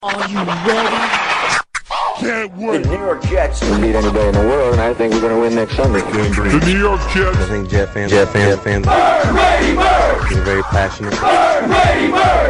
[0.00, 0.96] Are you ready?
[2.18, 2.84] Can't wait.
[2.84, 3.58] The New York Jets.
[3.58, 5.98] can beat anybody in the world, and I think we're going to win next Sunday.
[6.02, 7.36] The New York Jets.
[7.36, 11.14] I think Jet fans, Jet fans, fans, are very passionate.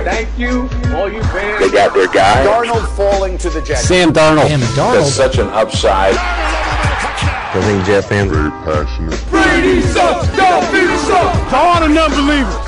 [0.04, 1.60] Thank you, all you fans.
[1.60, 2.44] They got their guy.
[2.44, 3.80] Darnold falling to the Jets.
[3.88, 4.48] Sam Darnold.
[4.48, 5.04] Sam That's Darnold.
[5.06, 6.16] such an upside.
[6.18, 9.24] I think Jet fans, Very passionate.
[9.30, 10.28] Brady sucks.
[10.36, 11.50] Don't be sucks.
[11.50, 12.67] To all the non-believers.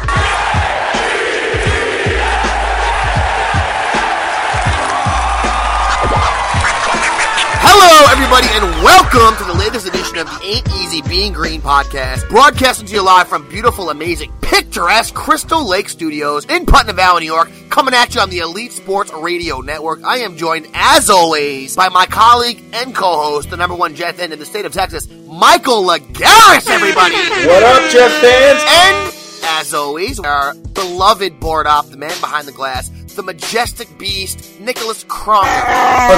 [7.62, 12.27] Hello, everybody, and welcome to the latest edition of the Ain't Easy Being Green podcast,
[12.30, 17.27] broadcasting to you live from beautiful, amazing, picturesque Crystal Lake Studios in Putnam Valley, New
[17.27, 20.02] York, coming at you on the Elite Sports Radio Network.
[20.05, 24.33] I am joined, as always, by my colleague and co-host, the number one Jet fan
[24.33, 27.14] in the state of Texas, Michael Lagaris, everybody!
[27.47, 28.62] What up, Jet fans?
[28.66, 29.14] And
[29.61, 35.05] as always, our beloved board op, the man behind the glass, the majestic beast, Nicholas
[35.09, 35.45] Crump.
[35.46, 35.52] Look,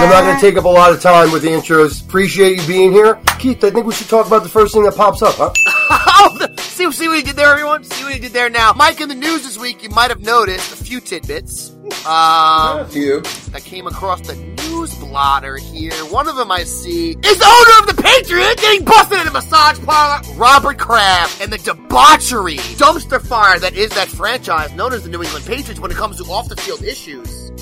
[0.00, 2.04] I'm not going to take up a lot of time with the intros.
[2.04, 3.18] Appreciate you being here.
[3.38, 5.52] Keith, I think we should talk about the first thing that pops up, huh?
[6.14, 7.84] Oh, see, see what he did there, everyone?
[7.84, 8.72] See what he did there now.
[8.74, 11.70] Mike, in the news this week, you might have noticed a few tidbits.
[12.06, 13.20] Um, You.
[13.50, 15.92] that came across the news blotter here.
[16.06, 19.30] One of them I see is the owner of the Patriots getting busted in a
[19.30, 25.04] massage parlor, Robert Kraft, and the debauchery, dumpster fire that is that franchise known as
[25.04, 27.52] the New England Patriots when it comes to off the field issues.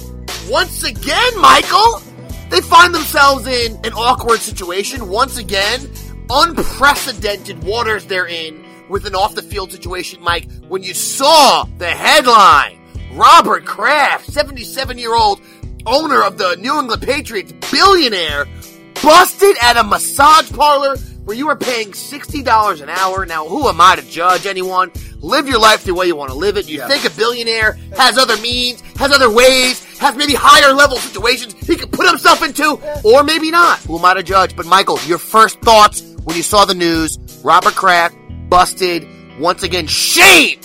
[0.49, 2.01] Once again, Michael,
[2.49, 5.09] they find themselves in an awkward situation.
[5.09, 5.91] Once again,
[6.31, 10.49] unprecedented waters they're in with an off the field situation, Mike.
[10.69, 12.79] When you saw the headline,
[13.13, 15.41] Robert Kraft, 77 year old
[15.87, 18.47] owner of the New England Patriots, billionaire,
[19.03, 23.27] busted at a massage parlor where you were paying $60 an hour.
[23.27, 24.91] Now, who am I to judge anyone?
[25.21, 26.69] Live your life the way you want to live it.
[26.69, 31.55] You think a billionaire has other means, has other ways, has maybe higher level situations
[31.67, 33.79] he could put himself into, or maybe not.
[33.81, 34.57] Who am I to judge?
[34.57, 38.17] But Michael, your first thoughts when you saw the news, Robert Kraft
[38.49, 39.07] busted,
[39.39, 40.61] once again, shame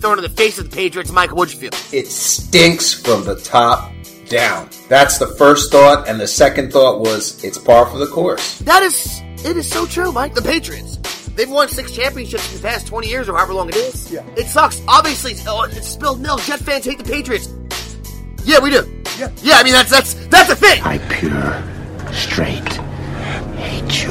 [0.00, 1.10] thrown in the face of the Patriots.
[1.10, 1.98] Michael, what'd you feel?
[1.98, 3.92] it stinks from the top
[4.28, 4.68] down.
[4.88, 8.58] That's the first thought, and the second thought was it's par for the course.
[8.60, 10.34] That is, it is so true, Mike.
[10.34, 10.96] The Patriots.
[11.36, 14.10] They've won six championships in the past 20 years or however long it is.
[14.10, 14.24] Yeah.
[14.36, 14.80] It sucks.
[14.88, 16.40] Obviously, it's, oh, it's spilled milk.
[16.42, 17.52] Jet fans hate the Patriots.
[18.44, 19.02] Yeah, we do.
[19.18, 19.30] Yeah.
[19.42, 20.82] Yeah, I mean, that's, that's, that's a thing.
[20.82, 22.80] I pure, straight
[23.58, 24.08] hate you.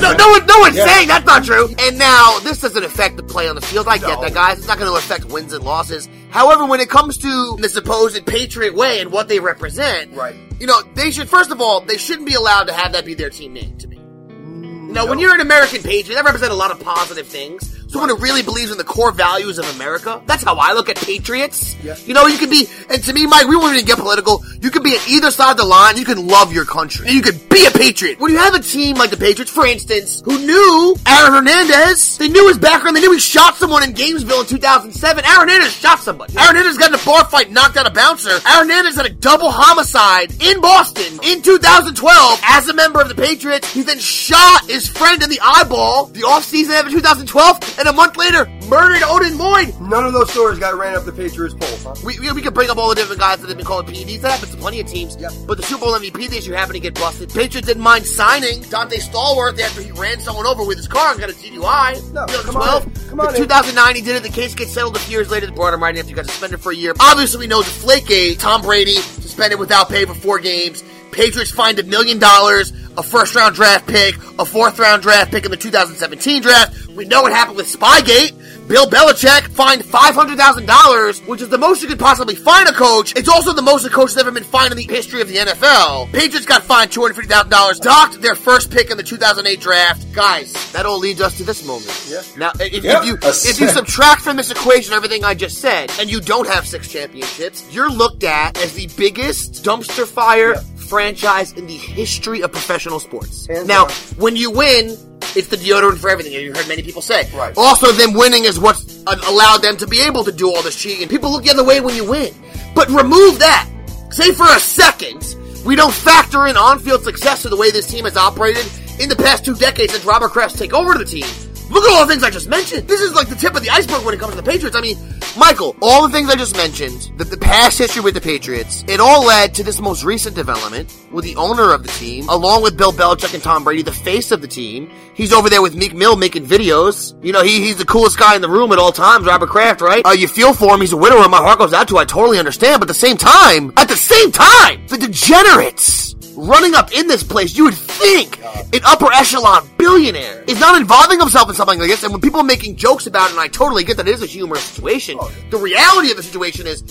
[0.00, 0.86] No, no, one, no one's Yeah.
[0.86, 1.68] saying that's not true.
[1.78, 3.86] And now, this doesn't affect the play on the field.
[3.88, 4.58] I get that, guys.
[4.58, 6.08] It's not going to affect wins and losses.
[6.30, 10.34] However, when it comes to the supposed Patriot way and what they represent, Right.
[10.58, 13.14] you know, they should, first of all, they shouldn't be allowed to have that be
[13.14, 13.96] their team name to me.
[13.98, 17.76] You know, when you're an American Patriot, that represents a lot of positive things.
[17.90, 20.22] Someone who really believes in the core values of America.
[20.24, 21.74] That's how I look at Patriots.
[21.82, 21.96] Yeah.
[22.06, 24.44] You know, you can be, and to me, Mike, we won't even get political.
[24.60, 25.96] You can be at either side of the line.
[25.96, 27.08] You can love your country.
[27.08, 28.20] And you can be a Patriot.
[28.20, 32.28] When you have a team like the Patriots, for instance, who knew Aaron Hernandez, they
[32.28, 35.24] knew his background, they knew he shot someone in Gainesville in 2007.
[35.24, 36.36] Aaron Hernandez shot somebody.
[36.38, 38.30] Aaron Hernandez got in a bar fight, knocked out a bouncer.
[38.46, 43.16] Aaron Hernandez had a double homicide in Boston in 2012 as a member of the
[43.16, 43.72] Patriots.
[43.72, 48.16] He then shot his friend in the eyeball the offseason of 2012, and a month
[48.16, 49.74] later, murdered Odin Lloyd.
[49.80, 51.94] None of those stories got ran up the Patriots polls, huh?
[52.04, 54.20] We, we, we could bring up all the different guys that have been called PEDs.
[54.20, 55.16] That happens to plenty of teams.
[55.18, 55.32] Yep.
[55.48, 57.30] But the Super Bowl MVP this year happened to get busted.
[57.30, 61.20] Patriots didn't mind signing Donté Stallworth after he ran someone over with his car and
[61.20, 62.12] got a DUI.
[62.12, 62.86] No, You come on 12.
[62.86, 63.08] in.
[63.08, 63.40] Come on In in.
[63.42, 64.22] 2009, he did it.
[64.22, 65.46] The case gets settled a few years later.
[65.46, 66.92] They brought him right in after he got suspended for a year.
[67.00, 68.38] Obviously, we know the Flakegate.
[68.38, 70.84] Tom Brady suspended without pay for four games.
[71.12, 75.44] Patriots fined a million dollars, a first round draft pick, a fourth round draft pick
[75.44, 76.86] in the 2017 draft.
[76.88, 78.36] We know what happened with Spygate.
[78.68, 83.16] Bill Belichick fined $500,000, which is the most you could possibly fine a coach.
[83.16, 85.36] It's also the most a coach has ever been fined in the history of the
[85.36, 86.12] NFL.
[86.12, 90.12] Patriots got fined $250,000, docked their first pick in the 2008 draft.
[90.12, 91.90] Guys, that all leads us to this moment.
[92.08, 92.22] Yeah.
[92.36, 93.00] Now, if, Yeah.
[93.00, 96.46] if you if you subtract from this equation everything I just said, and you don't
[96.48, 100.54] have six championships, you're looked at as the biggest dumpster fire
[100.90, 103.46] franchise in the history of professional sports.
[103.46, 103.96] Hands now, down.
[104.18, 104.96] when you win,
[105.36, 106.32] it's the deodorant for everything.
[106.32, 107.30] You heard many people say.
[107.32, 107.54] Right.
[107.56, 110.74] Also, them winning is what's uh, allowed them to be able to do all this
[110.74, 111.08] cheating.
[111.08, 112.34] People look the other way when you win.
[112.74, 113.70] But remove that.
[114.10, 118.04] Say for a second, we don't factor in on-field success to the way this team
[118.04, 118.66] has operated
[118.98, 121.26] in the past two decades since Robert Kraft's take over the team.
[121.70, 122.88] Look at all the things I just mentioned.
[122.88, 124.76] This is like the tip of the iceberg when it comes to the Patriots.
[124.76, 124.98] I mean,
[125.38, 128.98] Michael, all the things I just mentioned, the, the past history with the Patriots, it
[128.98, 132.76] all led to this most recent development with the owner of the team, along with
[132.76, 134.90] Bill Belichick and Tom Brady, the face of the team.
[135.14, 137.14] He's over there with Meek Mill making videos.
[137.24, 139.80] You know, he, he's the coolest guy in the room at all times, Robert Kraft,
[139.80, 140.04] right?
[140.04, 140.80] Uh, you feel for him.
[140.80, 141.28] He's a widower.
[141.28, 141.98] My heart goes out to.
[141.98, 142.80] I totally understand.
[142.80, 147.22] But at the same time, at the same time, the degenerates running up in this
[147.22, 148.42] place, you would think
[148.74, 152.02] an upper echelon billionaire is not involving himself in something like this.
[152.02, 154.22] And when people are making jokes about it, and I totally get that it is
[154.22, 155.18] a humorous situation,
[155.50, 156.82] the reality of the situation is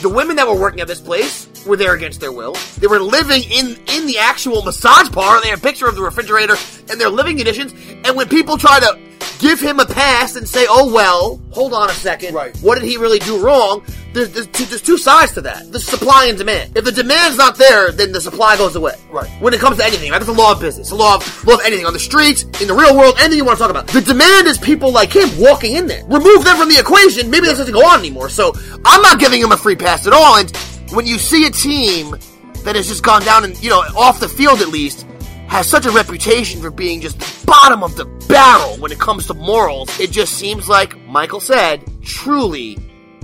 [0.00, 2.54] the women that were working at this place were there against their will.
[2.78, 5.40] They were living in in the actual massage parlor.
[5.42, 6.56] They have a picture of the refrigerator
[6.90, 7.74] and their living conditions.
[8.04, 8.98] And when people try to
[9.38, 12.56] give him a pass and say, "Oh well, hold on a second, Right.
[12.58, 13.82] what did he really do wrong?"
[14.14, 16.74] There's, there's, two, there's two sides to that: the supply and demand.
[16.74, 18.94] If the demand's not there, then the supply goes away.
[19.10, 19.28] Right.
[19.40, 20.18] When it comes to anything, right?
[20.18, 22.68] That's the law of business, the law of, law of anything on the streets, in
[22.68, 23.88] the real world, anything you want to talk about.
[23.88, 26.02] The demand is people like him walking in there.
[26.06, 28.30] Remove them from the equation, maybe this doesn't go on anymore.
[28.30, 28.54] So
[28.86, 30.36] I'm not giving him a free pass at all.
[30.38, 30.50] And
[30.92, 32.16] when you see a team
[32.64, 35.06] that has just gone down and you know off the field at least
[35.48, 39.26] has such a reputation for being just the bottom of the barrel when it comes
[39.26, 42.76] to morals, it just seems like Michael said, truly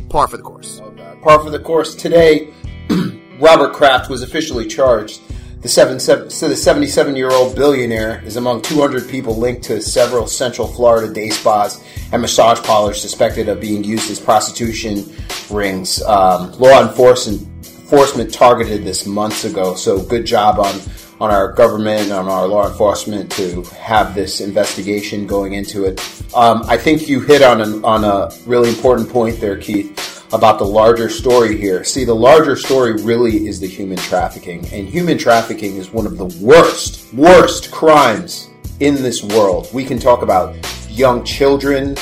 [0.09, 0.81] par for the course.
[1.23, 2.53] Par for the course today.
[3.41, 5.21] Robert Kraft was officially charged.
[5.63, 9.81] The seven, seven, so the 77 year old billionaire is among 200 people linked to
[9.81, 11.83] several Central Florida day spas
[12.13, 15.05] and massage parlors suspected of being used as prostitution
[15.51, 16.03] rings.
[16.03, 17.49] Um, law enforcement
[17.93, 19.75] enforcement targeted this months ago.
[19.75, 20.81] So good job on
[21.21, 26.01] on our government, on our law enforcement to have this investigation going into it.
[26.35, 30.59] Um, I think you hit on an, on a really important point there, Keith, about
[30.59, 31.85] the larger story here.
[31.85, 36.17] See, the larger story really is the human trafficking, and human trafficking is one of
[36.17, 38.49] the worst, worst crimes
[38.81, 39.69] in this world.
[39.73, 40.57] We can talk about
[40.91, 41.97] young children,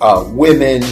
[0.00, 0.82] uh, women,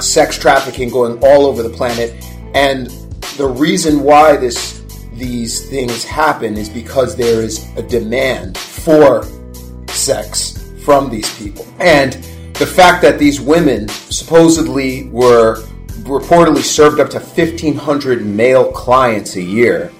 [0.00, 2.12] sex trafficking going all over the planet,
[2.54, 2.90] and
[3.36, 4.80] the reason why this
[5.14, 9.24] these things happen is because there is a demand for
[9.88, 11.66] sex from these people.
[11.78, 12.12] And
[12.54, 15.62] the fact that these women supposedly were
[16.02, 19.92] reportedly served up to 1500 male clients a year,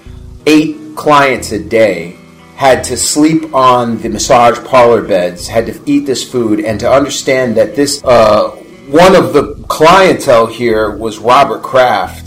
[0.45, 2.17] 8 clients a day,
[2.55, 6.89] had to sleep on the massage parlor beds, had to eat this food, and to
[6.89, 8.49] understand that this uh,
[8.87, 12.24] one of the clientele here was Robert Kraft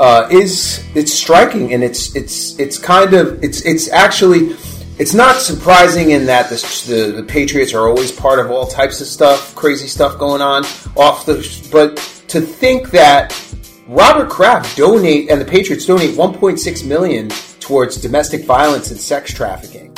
[0.00, 4.56] uh, is it's striking and it's it's it's kind of it's it's actually
[4.98, 6.56] it's not surprising in that the,
[6.88, 10.64] the the Patriots are always part of all types of stuff, crazy stuff going on
[10.96, 11.68] off the.
[11.70, 11.96] But
[12.28, 13.38] to think that
[13.86, 17.28] Robert Kraft donate and the Patriots donate 1.6 million
[17.60, 19.94] towards domestic violence and sex trafficking,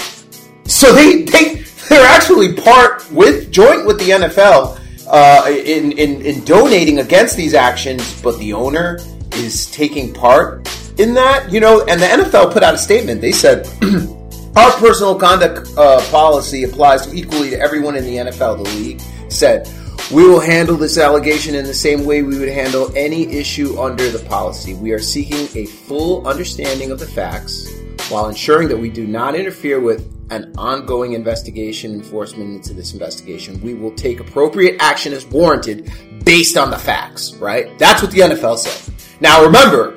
[0.65, 1.55] so they they
[1.89, 7.55] they're actually part with joint with the NFL uh, in, in in donating against these
[7.55, 8.99] actions, but the owner
[9.35, 10.69] is taking part
[10.99, 11.51] in that.
[11.51, 13.21] You know, and the NFL put out a statement.
[13.21, 13.69] They said.
[14.55, 18.63] Our personal conduct uh, policy applies equally to everyone in the NFL.
[18.63, 19.01] The league
[19.31, 19.67] said,
[20.13, 24.11] We will handle this allegation in the same way we would handle any issue under
[24.11, 24.75] the policy.
[24.75, 27.67] We are seeking a full understanding of the facts
[28.11, 33.59] while ensuring that we do not interfere with an ongoing investigation enforcement into this investigation.
[33.63, 35.91] We will take appropriate action as warranted
[36.25, 37.79] based on the facts, right?
[37.79, 38.92] That's what the NFL said.
[39.23, 39.97] Now remember,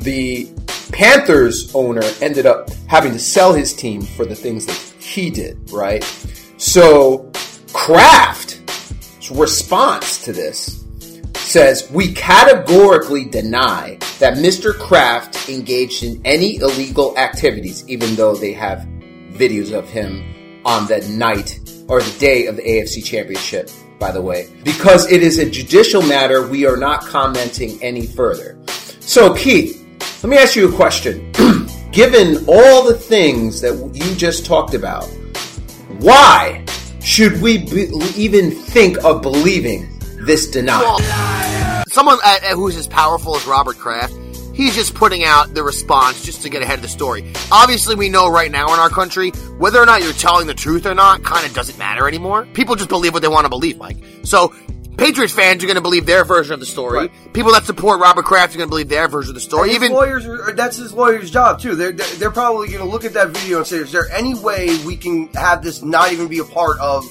[0.00, 0.52] the
[0.92, 5.70] Panthers owner ended up having to sell his team for the things that he did,
[5.70, 6.02] right?
[6.56, 7.30] So
[7.72, 10.84] Kraft's response to this
[11.36, 14.76] says, We categorically deny that Mr.
[14.76, 18.80] Kraft engaged in any illegal activities, even though they have
[19.30, 24.22] videos of him on the night or the day of the AFC Championship, by the
[24.22, 24.48] way.
[24.64, 28.58] Because it is a judicial matter, we are not commenting any further.
[29.00, 29.84] So, Keith,
[30.22, 31.32] let me ask you a question.
[31.92, 35.04] Given all the things that you just talked about,
[35.98, 36.64] why
[37.00, 39.88] should we be, even think of believing
[40.20, 40.98] this denial?
[41.88, 44.14] someone uh, uh, who's as powerful as Robert Kraft,
[44.58, 47.32] he's just putting out the response just to get ahead of the story.
[47.50, 50.84] Obviously, we know right now in our country, whether or not you're telling the truth
[50.84, 52.46] or not kind of doesn't matter anymore.
[52.52, 53.96] People just believe what they want to believe, Mike.
[54.24, 54.52] So,
[54.98, 57.08] Patriots fans are going to believe their version of the story.
[57.32, 59.70] People that support Robert Kraft are going to believe their version of the story.
[59.70, 61.76] Even lawyers, are, that's his lawyer's job too.
[61.76, 64.76] They're, they're probably going to look at that video and say, "Is there any way
[64.84, 67.04] we can have this not even be a part of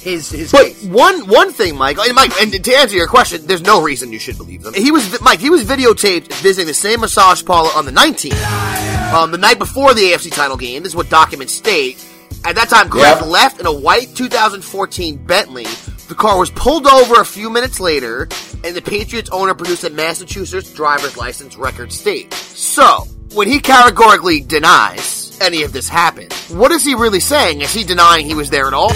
[0.00, 3.46] his his But case?" one one thing, Mike, and Mike, and to answer your question,
[3.46, 4.74] there's no reason you should believe them.
[4.74, 5.40] He was Mike.
[5.40, 9.94] He was videotaped visiting the same massage parlor on the 19th, um, the night before
[9.94, 10.82] the AFC title game.
[10.82, 12.04] This is what documents state.
[12.44, 13.30] At that time, Kraft Yep.
[13.30, 15.66] left in a white 2014 Bentley.
[16.08, 18.28] The car was pulled over a few minutes later,
[18.64, 22.32] and the Patriots owner produced a Massachusetts driver's license record state.
[22.32, 27.60] So, when he categorically denies any of this happened, what is he really saying?
[27.60, 28.92] Is he denying he was there at all?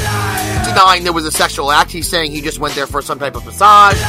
[0.74, 1.90] Denying there was a sexual act?
[1.90, 4.00] He's saying he just went there for some type of massage,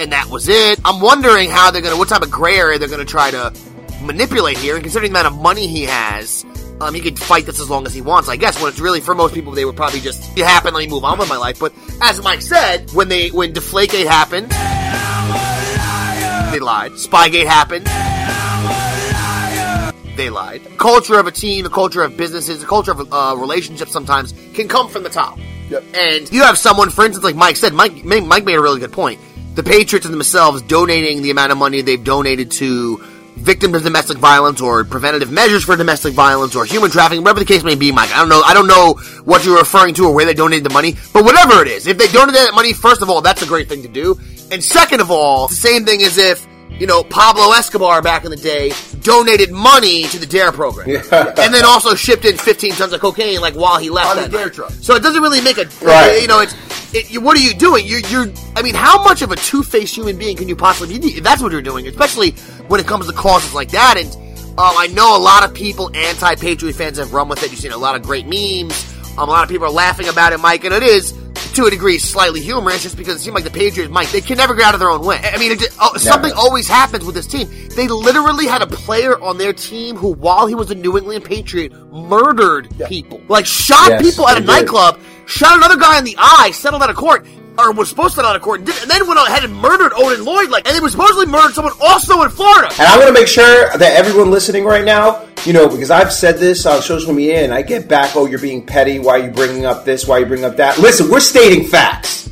[0.00, 0.80] and that was it.
[0.84, 3.52] I'm wondering how they're gonna, what type of gray area they're gonna try to
[4.00, 6.46] manipulate here, and considering the amount of money he has,
[6.80, 8.60] um, he could fight this as long as he wants, I guess.
[8.60, 11.04] When it's really for most people, they would probably just it happened, let me move
[11.04, 11.60] on with my life.
[11.60, 14.50] But as Mike said, when they when Deflategate happened,
[16.52, 16.92] they lied.
[16.92, 17.86] Spygate happened.
[20.16, 20.62] They lied.
[20.78, 24.68] Culture of a team, the culture of businesses, the culture of uh, relationships sometimes can
[24.68, 25.38] come from the top.
[25.94, 28.92] And you have someone, for instance, like Mike said, Mike, Mike made a really good
[28.92, 29.20] point.
[29.54, 33.02] The Patriots and themselves donating the amount of money they've donated to
[33.36, 37.46] victims of domestic violence or preventative measures for domestic violence or human trafficking, whatever the
[37.46, 38.14] case may be, Mike.
[38.14, 38.42] I don't know.
[38.42, 41.62] I don't know what you're referring to or where they donated the money, but whatever
[41.62, 43.88] it is, if they donated that money, first of all, that's a great thing to
[43.88, 44.18] do.
[44.50, 46.46] And second of all, the same thing as if,
[46.78, 50.88] you know, Pablo Escobar back in the day donated money to the DARE program.
[50.88, 54.30] And then also shipped in 15 tons of cocaine, like, while he left On that
[54.30, 54.54] the DARE night.
[54.54, 54.70] truck.
[54.80, 56.20] So it doesn't really make a, Right.
[56.22, 56.54] you know, it's,
[56.94, 57.86] it, what are you doing?
[57.86, 58.26] You're, you're,
[58.56, 61.52] I mean, how much of a two-faced human being can you possibly be that's what
[61.52, 62.32] you're doing, especially
[62.68, 63.96] when it comes to causes like that?
[63.96, 64.08] And,
[64.58, 67.50] um, I know a lot of people, anti-Patriot fans, have run with it.
[67.50, 68.88] You've seen a lot of great memes.
[69.16, 71.12] Um, a lot of people are laughing about it, Mike, and it is,
[71.54, 74.36] to a degree, slightly humorous just because it seemed like the Patriots, Mike, they can
[74.38, 75.20] never get out of their own way.
[75.22, 77.48] I mean, just- oh, something always happens with this team.
[77.76, 81.24] They literally had a player on their team who, while he was a New England
[81.24, 83.20] Patriot, murdered people.
[83.28, 84.46] Like, shot Yes, people at a did.
[84.46, 87.26] nightclub, shot another guy in the eye, settled out of court,
[87.58, 90.24] or was supposed to out of court, and, and then went ahead and murdered Odin
[90.24, 92.68] Lloyd, like, and they were supposedly murdered someone also in Florida.
[92.78, 96.12] And I want to make sure that everyone listening right now, you know, because I've
[96.12, 98.98] said this on social media and I get back, oh, you're being petty.
[98.98, 100.06] Why are you bringing up this?
[100.06, 100.78] Why are you bringing up that?
[100.78, 102.22] Listen, we're stating facts.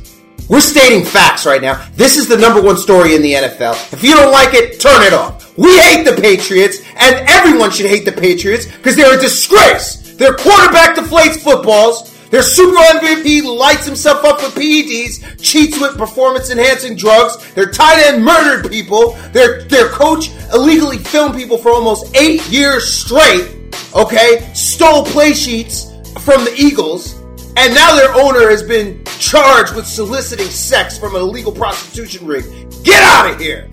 [0.49, 1.85] We're stating facts right now.
[1.95, 3.93] This is the number one story in the NFL.
[3.93, 5.57] If you don't like it, turn it off.
[5.57, 10.15] We hate the Patriots, and everyone should hate the Patriots because they're a disgrace.
[10.15, 12.10] Their quarterback deflates footballs.
[12.31, 17.53] Their Super MVP lights himself up with PEDs, cheats with performance enhancing drugs.
[17.53, 19.11] Their tight end murdered people.
[19.33, 23.73] Their their coach illegally filmed people for almost eight years straight.
[23.93, 27.19] Okay, stole play sheets from the Eagles,
[27.57, 32.69] and now their owner has been charged with soliciting sex from an illegal prostitution ring.
[32.83, 33.69] Get out of here!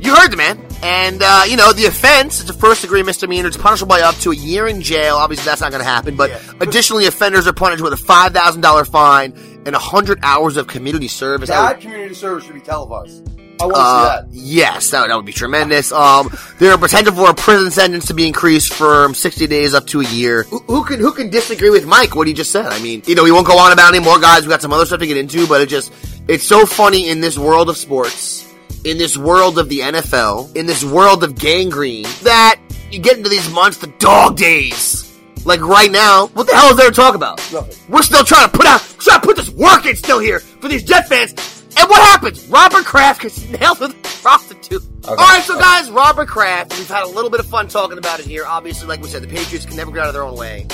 [0.00, 0.65] You heard the man.
[0.82, 3.48] And, uh, you know, the offense, it's a first degree misdemeanor.
[3.48, 5.16] It's punishable by up to a year in jail.
[5.16, 6.16] Obviously, that's not going to happen.
[6.16, 6.30] But
[6.60, 9.32] additionally, offenders are punished with a $5,000 fine
[9.66, 11.50] and 100 hours of community service.
[11.50, 13.22] I would- That community service should be televised.
[13.58, 14.46] I want to Uh, see that.
[14.46, 15.90] yes, that, that would be tremendous.
[15.90, 19.86] Um, there are potential for a prison sentence to be increased from 60 days up
[19.88, 20.42] to a year.
[20.50, 22.14] Who, who can who can disagree with Mike?
[22.14, 22.66] What he just said?
[22.66, 24.42] I mean, you know, we won't go on about any more guys.
[24.42, 25.90] We got some other stuff to get into, but it just
[26.28, 28.45] it's so funny in this world of sports,
[28.86, 33.16] in this world of the NFL, in this world of Gang Green that you get
[33.16, 35.02] into these months, the dog days.
[35.44, 37.38] Like right now, what the hell is there to talk about?
[37.52, 37.92] Nothing.
[37.92, 40.68] We're still trying to put out, trying to put this work in still here for
[40.68, 41.32] these Jet fans.
[41.76, 42.46] And what happens?
[42.46, 44.84] Robert Kraft gets nailed with a prostitute.
[45.08, 46.72] All right, so guys, Robert Kraft.
[46.78, 48.44] We've had a little bit of fun talking about it here.
[48.46, 50.66] Obviously, like we said, the Patriots can never get out of their own way.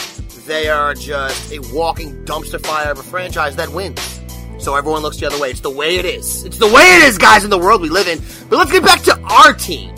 [0.47, 4.22] They are just a walking dumpster fire of a franchise that wins.
[4.63, 5.51] So everyone looks the other way.
[5.51, 6.45] It's the way it is.
[6.45, 8.21] It's the way it is, guys, in the world we live in.
[8.49, 9.93] But let's get back to our team.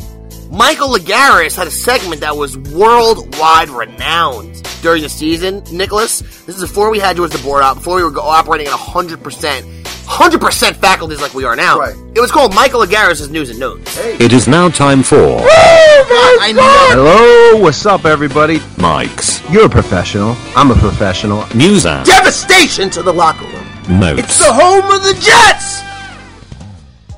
[0.51, 5.63] Michael Lagaris had a segment that was worldwide renowned during the season.
[5.71, 8.67] Nicholas, this is before we had you as the board out, before we were operating
[8.67, 11.79] at 100%, 100% faculties like we are now.
[11.79, 11.95] Right.
[12.15, 13.99] It was called Michael Lagaris' News and Notes.
[13.99, 16.63] It is now time for I know.
[16.63, 18.61] Hello, what's up, everybody?
[18.79, 20.35] Mike's You're a professional.
[20.57, 21.47] I'm a professional.
[21.55, 23.74] News and Devastation to the locker room.
[23.89, 24.23] Notes.
[24.23, 25.83] It's the home of the Jets!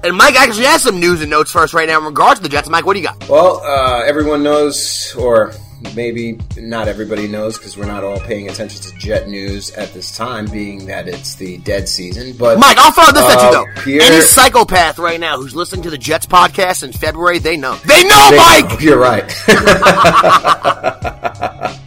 [0.04, 2.42] And Mike actually has some news and notes for us right now in regards to
[2.42, 2.68] the Jets.
[2.68, 3.28] Mike, what do you got?
[3.28, 5.52] Well, uh, everyone knows, or
[5.96, 10.16] maybe not everybody knows, because we're not all paying attention to Jet news at this
[10.16, 12.36] time, being that it's the dead season.
[12.36, 13.66] But Mike, I'll throw this at you uh, though.
[13.82, 17.74] Pierre- Any psychopath right now who's listening to the Jets podcast in February, they know.
[17.86, 18.80] They know, They- Mike!
[18.80, 19.24] You're right.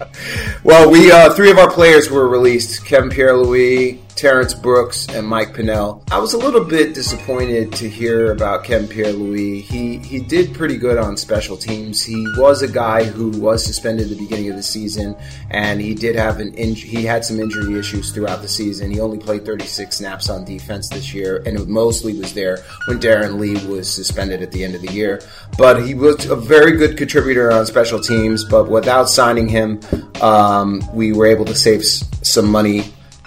[0.63, 5.25] well, we uh, three of our players were released: Kevin Pierre Louis, Terrence Brooks, and
[5.25, 6.03] Mike Pennel.
[6.11, 9.61] I was a little bit disappointed to hear about Kevin Pierre Louis.
[9.61, 12.03] He he did pretty good on special teams.
[12.03, 15.15] He was a guy who was suspended at the beginning of the season,
[15.51, 18.91] and he did have an inj- he had some injury issues throughout the season.
[18.91, 22.57] He only played 36 snaps on defense this year, and it mostly was there
[22.89, 25.21] when Darron Lee was suspended at the end of the year.
[25.57, 28.43] But he was a very good contributor on special teams.
[28.43, 29.79] But without signing him,
[30.21, 32.83] um, we were able to save some money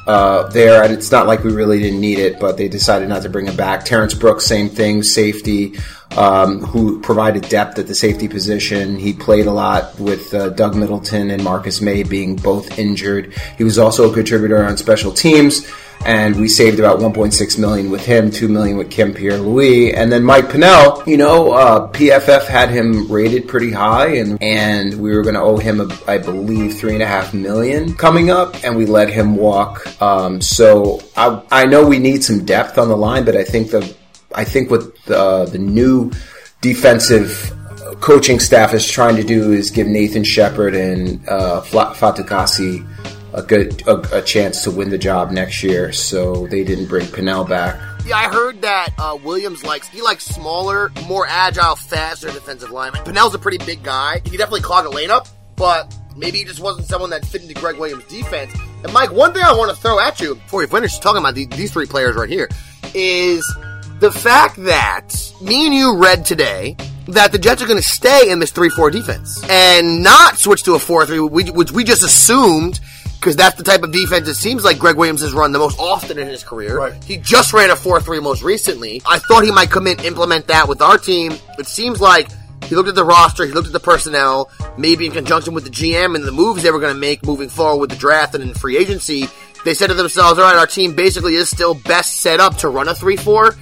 [0.07, 3.23] uh, there, and it's not like we really didn't need it, but they decided not
[3.23, 3.85] to bring him back.
[3.85, 5.75] Terrence Brooks, same thing, safety,
[6.17, 8.97] um, who provided depth at the safety position.
[8.97, 13.35] He played a lot with uh, Doug Middleton and Marcus Maye being both injured.
[13.57, 15.67] He was also a contributor on special teams.
[16.05, 20.11] And we saved about 1.6 million with him, 2 million with Kim Pierre Louis, and
[20.11, 21.01] then Mike Pennel.
[21.07, 25.41] You know, uh, PFF had him rated pretty high, and and we were going to
[25.41, 29.11] owe him, a, I believe, three and a half million coming up, and we let
[29.11, 29.87] him walk.
[30.03, 33.71] Um, so I I know we need some depth on the line, but I think
[33.71, 33.95] the
[34.35, 36.13] I think what the, the new
[36.61, 37.53] defensive
[38.01, 42.87] coaching staff is trying to do is give Nathan Shepherd and uh, Fatukasi
[43.35, 45.93] a good a, a chance to win the job next year.
[45.93, 47.81] So they didn't bring Pennel back.
[48.07, 53.05] Yeah, I heard that uh, Williams likes he likes smaller, more agile, faster defensive linemen.
[53.05, 54.21] Pennel's a pretty big guy.
[54.25, 57.43] He can definitely clog a lane up, but maybe he just wasn't someone that fit
[57.43, 58.53] into Gregg Williams' defense.
[58.83, 61.35] And Mike, one thing I want to throw at you before we finish talking about
[61.35, 62.49] the, these three players right here
[62.95, 63.47] is
[64.03, 68.33] the fact that me and you read today that the Jets are going to stay
[68.33, 72.81] in this 3-4 defense and not switch to a 4-3, which we just assumed
[73.21, 75.79] because that's the type of defense it seems like Gregg Williams has run the most
[75.79, 76.79] often in his career.
[76.79, 77.05] Right.
[77.05, 79.01] He just ran a 4-3 most recently.
[79.07, 81.35] I thought he might come in implement that with our team.
[81.57, 82.27] It seems like
[82.65, 85.71] he looked at the roster, he looked at the personnel, maybe in conjunction with the
[85.71, 88.43] GM and the moves they were going to make moving forward with the draft and
[88.43, 89.29] in free agency.
[89.65, 92.69] They said to themselves, all right, our team basically is still best set up to
[92.69, 93.57] run a 3-4,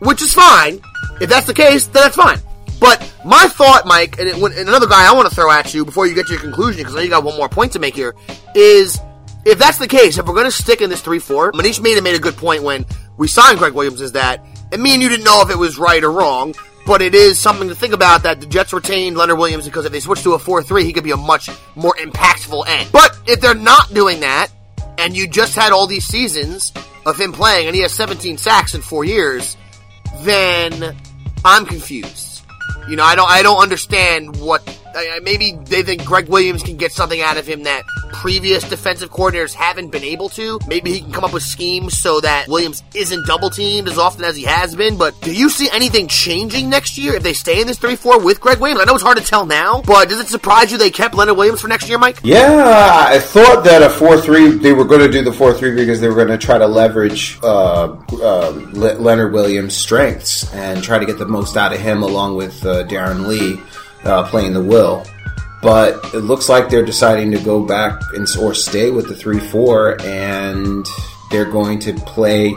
[0.00, 0.80] which is fine.
[1.20, 2.38] If that's the case, then that's fine.
[2.80, 5.84] But my thought, Mike, and, it, and another guy I want to throw at you
[5.84, 7.78] before you get to your conclusion, because I know you got one more point to
[7.78, 8.14] make here,
[8.54, 8.98] is
[9.44, 12.16] if that's the case, if we're going to stick in this 3-4, Manish Mehta made
[12.16, 12.86] a good point when
[13.18, 15.78] we signed Gregg Williams is that, and me and you didn't know if it was
[15.78, 16.54] right or wrong,
[16.86, 19.92] but it is something to think about that the Jets retained Leonard Williams because if
[19.92, 22.90] they switch to a 4-3, he could be a much more impactful end.
[22.92, 24.48] But if they're not doing that,
[24.96, 26.72] and you just had all these seasons
[27.04, 29.56] of him playing, and he has 17 sacks in four years,
[30.18, 30.96] then
[31.44, 32.42] I'm confused.
[32.88, 34.62] You know, I don't, I don't understand what.
[35.22, 39.54] Maybe they think Gregg Williams can get something out of him that previous defensive coordinators
[39.54, 40.58] haven't been able to.
[40.66, 44.24] Maybe he can come up with schemes so that Williams isn't double teamed as often
[44.24, 44.98] as he has been.
[44.98, 48.20] But do you see anything changing next year if they stay in this three four
[48.20, 48.80] with Gregg Williams?
[48.80, 51.36] I know it's hard to tell now, but does it surprise you they kept Leonard
[51.36, 52.18] Williams for next year, Mike?
[52.22, 54.58] Yeah, I thought that a four-three.
[54.58, 57.38] They were going to do the four-three because they were going to try to leverage
[57.42, 62.36] uh, uh, Leonard Williams' strengths and try to get the most out of him, along
[62.36, 63.60] with uh, Darron Lee
[64.04, 65.04] uh, playing the will.
[65.62, 70.00] But it looks like they're deciding to go back and or stay with the three-four,
[70.02, 70.86] and
[71.30, 72.54] they're going to play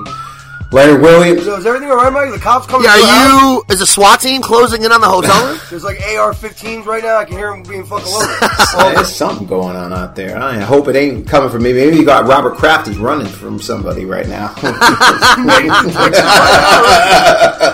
[0.74, 1.44] Leonard Williams.
[1.44, 2.32] So is everything all right, Mike?
[2.32, 2.86] The cops coming.
[2.86, 3.42] Yeah, to the house?
[3.44, 3.64] are you?
[3.70, 5.60] Is a SWAT team closing in on the hotel room?
[5.70, 7.18] There's like AR-15s right now.
[7.18, 8.30] I can hear them being fucking loaded.
[8.76, 10.36] Oh, there's something going on out there.
[10.36, 11.74] I hope it ain't coming from me.
[11.74, 14.48] Maybe you got Robert Kraft is running from somebody right now.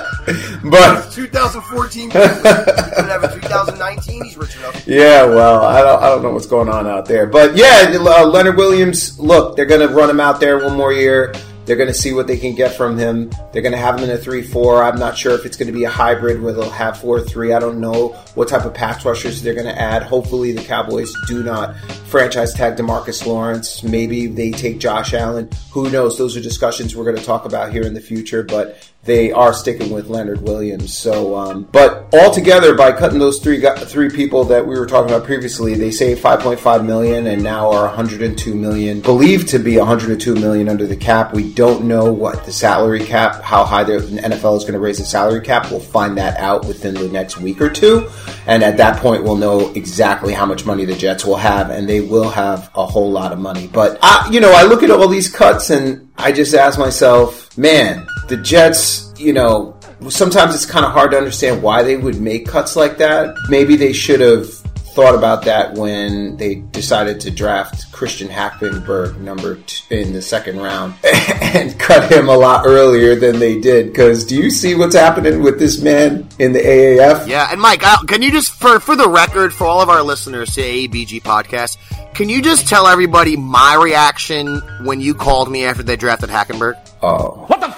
[0.63, 2.11] but 2014.
[2.11, 4.23] Could have a 2019.
[4.23, 4.87] He's rich enough.
[4.87, 7.25] yeah, well, I don't, I don't know what's going on out there.
[7.27, 9.19] But yeah, uh, Leonard Williams.
[9.19, 11.33] Look, they're going to run him out there one more year.
[11.65, 13.29] They're going to see what they can get from him.
[13.51, 14.83] They're going to have him in a 3 4.
[14.83, 17.53] I'm not sure if it's going to be a hybrid where they'll have 4 3.
[17.53, 20.01] I don't know what type of pass rushers they're going to add.
[20.01, 21.75] Hopefully, the Cowboys do not
[22.07, 23.83] franchise tag Demarcus Lawrence.
[23.83, 25.49] Maybe they take Josh Allen.
[25.73, 26.17] Who knows?
[26.17, 29.53] Those are discussions we're going to talk about here in the future, but they are
[29.53, 30.95] sticking with Leonard Williams.
[30.95, 35.25] So, um, but altogether, by cutting those three three people that we were talking about
[35.25, 40.67] previously, they saved 5.5 million and now are 102 million, believed to be 102 million
[40.67, 41.33] under the cap.
[41.33, 44.97] We don't know what the salary cap, how high the NFL is going to raise
[44.97, 45.71] the salary cap.
[45.71, 48.09] We'll find that out within the next week or two,
[48.47, 51.87] and at that point, we'll know exactly how much money the Jets will have, and
[51.87, 53.67] they will have a whole lot of money.
[53.67, 57.57] But I, you know, I look at all these cuts and I just ask myself,
[57.57, 62.21] man, the Jets, you know, sometimes it's kind of hard to understand why they would
[62.21, 63.35] make cuts like that.
[63.49, 64.47] Maybe they should have
[64.95, 70.59] thought about that when they decided to draft Christian Hackenberg number t- in the second
[70.59, 73.87] round and cut him a lot earlier than they did.
[73.87, 77.27] Because do you see what's happening with this man in the AAF?
[77.27, 80.01] Yeah, and Mike, uh, can you just for for the record, for all of our
[80.03, 81.77] listeners to ABG podcast,
[82.13, 86.75] Can you just tell everybody my reaction when you called me after they drafted Hackenberg?
[87.01, 87.45] Oh.
[87.47, 87.73] What the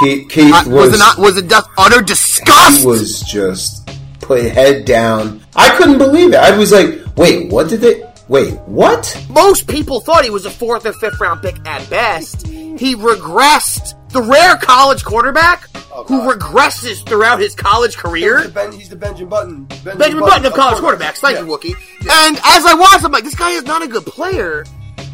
[0.00, 1.18] Keith, Keith Uh, was, was it not?
[1.18, 2.80] Was it utter disgust?
[2.80, 3.88] he was just
[4.20, 5.43] put head down.
[5.56, 6.36] I couldn't believe it.
[6.40, 8.02] I was like, wait, what did they?
[8.28, 9.22] Wait, what?
[9.28, 12.46] Most people thought he was a fourth or fifth round pick at best.
[12.46, 13.94] He regressed.
[14.10, 18.38] The rare college quarterback oh, who regresses throughout his college career.
[18.38, 19.64] He's the, ben, he's the Benjamin Button.
[19.64, 21.16] Benjamin, Benjamin Button of college quarterbacks.
[21.18, 21.44] Thank Yeah.
[21.44, 21.74] you, Wookie.
[22.08, 24.64] And as I watched, I'm like, this guy is not a good player.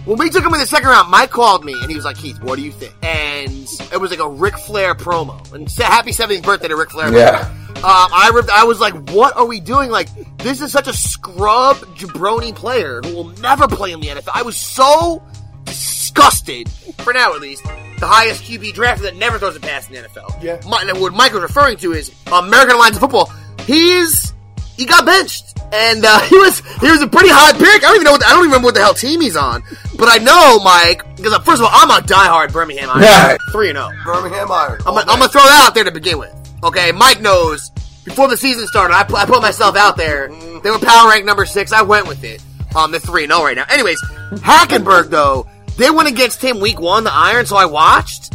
[0.04, 2.16] When we took him in the second round, Mike called me and he was like,
[2.16, 2.94] Keith, what do you think?
[3.02, 5.52] And it was like a Ric Flair promo.
[5.52, 7.12] And sa- happy 70th birthday to Ric Flair.
[7.12, 7.48] Yeah.
[7.76, 9.90] Um, I ripped, I was like, what are we doing?
[9.90, 10.08] Like,
[10.38, 14.30] this is such a scrub jabroni player who will never play in the NFL.
[14.34, 15.22] I was so
[15.64, 17.62] disgusted, for now at least,
[17.98, 20.42] the highest QB draft that never throws a pass in the NFL.
[20.42, 20.60] Yeah.
[20.68, 23.32] My, what Mike was referring to is American Alliance of Football.
[23.66, 24.34] He's
[24.80, 27.84] he got benched, and uh, he was he was a pretty hot pick.
[27.84, 29.36] I don't even know what the, I don't even remember what the hell team he's
[29.36, 29.62] on,
[29.98, 33.36] but I know Mike because uh, first of all I'm a diehard Birmingham Iron Yeah.
[33.52, 33.90] three and zero.
[34.04, 34.80] Birmingham Iron.
[34.86, 36.34] I'm, gonna- I'm gonna throw that out there to begin with.
[36.64, 37.70] Okay, Mike knows.
[38.04, 40.28] Before the season started, I, I put myself out there.
[40.62, 41.70] They were power rank number six.
[41.72, 42.42] I went with it.
[42.74, 43.66] Um, they're three and zero right now.
[43.68, 44.00] Anyways,
[44.40, 47.44] Hackenberg though, they went against him week one, the Iron.
[47.46, 48.32] So I watched,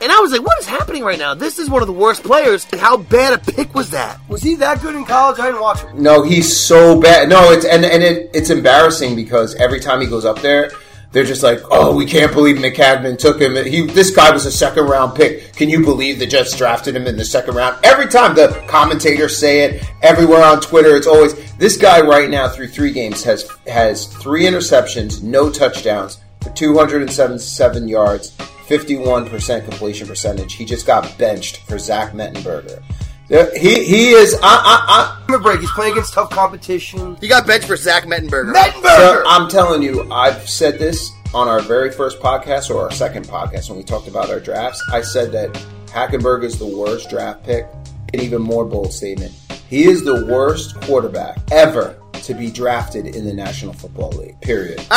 [0.00, 1.34] and I was like, "What is happening right now?
[1.34, 2.64] This is one of the worst players.
[2.74, 5.38] How bad a pick was that?" Was he that good in college?
[5.40, 6.02] I didn't watch him.
[6.02, 7.28] No, he's so bad.
[7.28, 10.70] No, it's and and it, it's embarrassing because every time he goes up there,
[11.12, 13.56] they're just like, "Oh, we can't believe Maccagnan took him.
[13.64, 15.54] He this guy was a second round pick.
[15.54, 19.36] Can you believe the Jets drafted him in the second round?" Every time the commentators
[19.36, 23.48] say it, everywhere on Twitter, it's always this guy right now through three games has
[23.66, 28.36] has three interceptions, no touchdowns for 277 yards,
[28.68, 30.54] 51% completion percentage.
[30.54, 32.82] He just got benched for Zach Mettenberger.
[33.28, 34.34] He he is.
[34.40, 35.60] I, I, Give him a break.
[35.60, 37.16] He's playing against tough competition.
[37.20, 38.54] He got benched for Zach Mettenberger.
[38.54, 38.96] Mettenberger!
[38.96, 43.26] So I'm telling you, I've said this on our very first podcast or our second
[43.26, 44.80] podcast when we talked about our drafts.
[44.92, 45.52] I said that
[45.86, 47.66] Hackenberg is the worst draft pick.
[48.14, 49.32] An even more bold statement.
[49.68, 54.40] He is the worst quarterback ever to be drafted in the National Football League.
[54.40, 54.78] Period.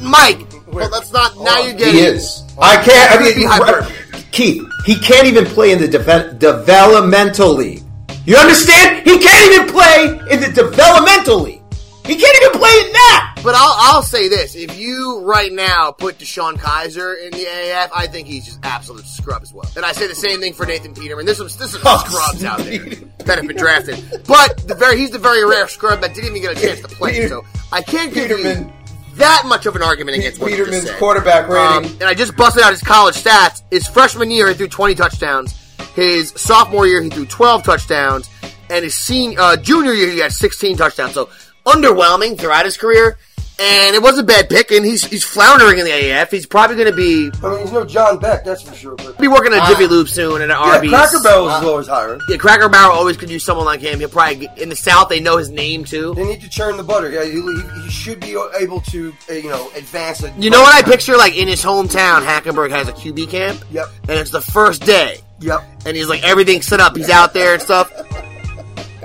[0.00, 1.36] Mike, well, that's not.
[1.36, 1.94] Now oh, you're getting.
[1.94, 2.44] He is.
[2.60, 3.20] I oh, can't.
[3.20, 3.94] I mean, hyperbole.
[4.30, 7.82] Keith, he can't even play in the deve- developmental league.
[8.26, 9.06] You understand?
[9.06, 11.62] He can't even play in the developmental league.
[12.06, 13.33] He can't even play in that.
[13.44, 17.90] But I'll, I'll say this: if you right now put DeShone Kizer in the AF,
[17.94, 19.70] I think he's just absolute scrub as well.
[19.76, 21.26] And I say the same thing for Nathan Peterman.
[21.26, 22.78] There's some there's some Oh, scrubs out there
[23.26, 26.40] that have been drafted, but the very he's the very rare scrub that didn't even
[26.40, 27.28] get a chance to play.
[27.28, 28.72] So I can't give you
[29.16, 31.90] that much of an argument against what Peterman's quarterback rating.
[31.90, 33.62] Um, and I just busted out his college stats.
[33.70, 35.52] His freshman year, he threw 20 touchdowns.
[35.94, 38.28] His sophomore year, he threw 12 touchdowns.
[38.70, 41.12] And his senior, uh, junior year, he had 16 touchdowns.
[41.12, 41.28] So
[41.66, 43.18] underwhelming throughout his career.
[43.56, 44.72] And it was a bad pick.
[44.72, 46.30] And he's he's floundering in the AF.
[46.30, 48.96] He's probably going to be I mean, he's no John Beck, that's for sure.
[48.96, 50.90] But he'll be working at Jiffy Lube soon and at yeah, Arby's.
[50.90, 52.20] Cracker Barrel is as low as hiring.
[52.28, 54.00] Yeah, Cracker Barrel always could use someone like him.
[54.00, 55.08] He'll probably get, in the South.
[55.08, 56.14] They know his name too.
[56.14, 57.10] They need to churn the butter.
[57.10, 60.24] Yeah, he, he, he should be able to, uh, you know, advance.
[60.24, 61.16] A You know what I picture?
[61.16, 63.64] Like in his hometown, Hackenberg has a QB camp.
[63.70, 63.86] Yep.
[64.08, 65.18] And it's the first day.
[65.40, 65.62] Yep.
[65.84, 66.96] and he's like everything's set up.
[66.96, 67.92] He's out there and stuff.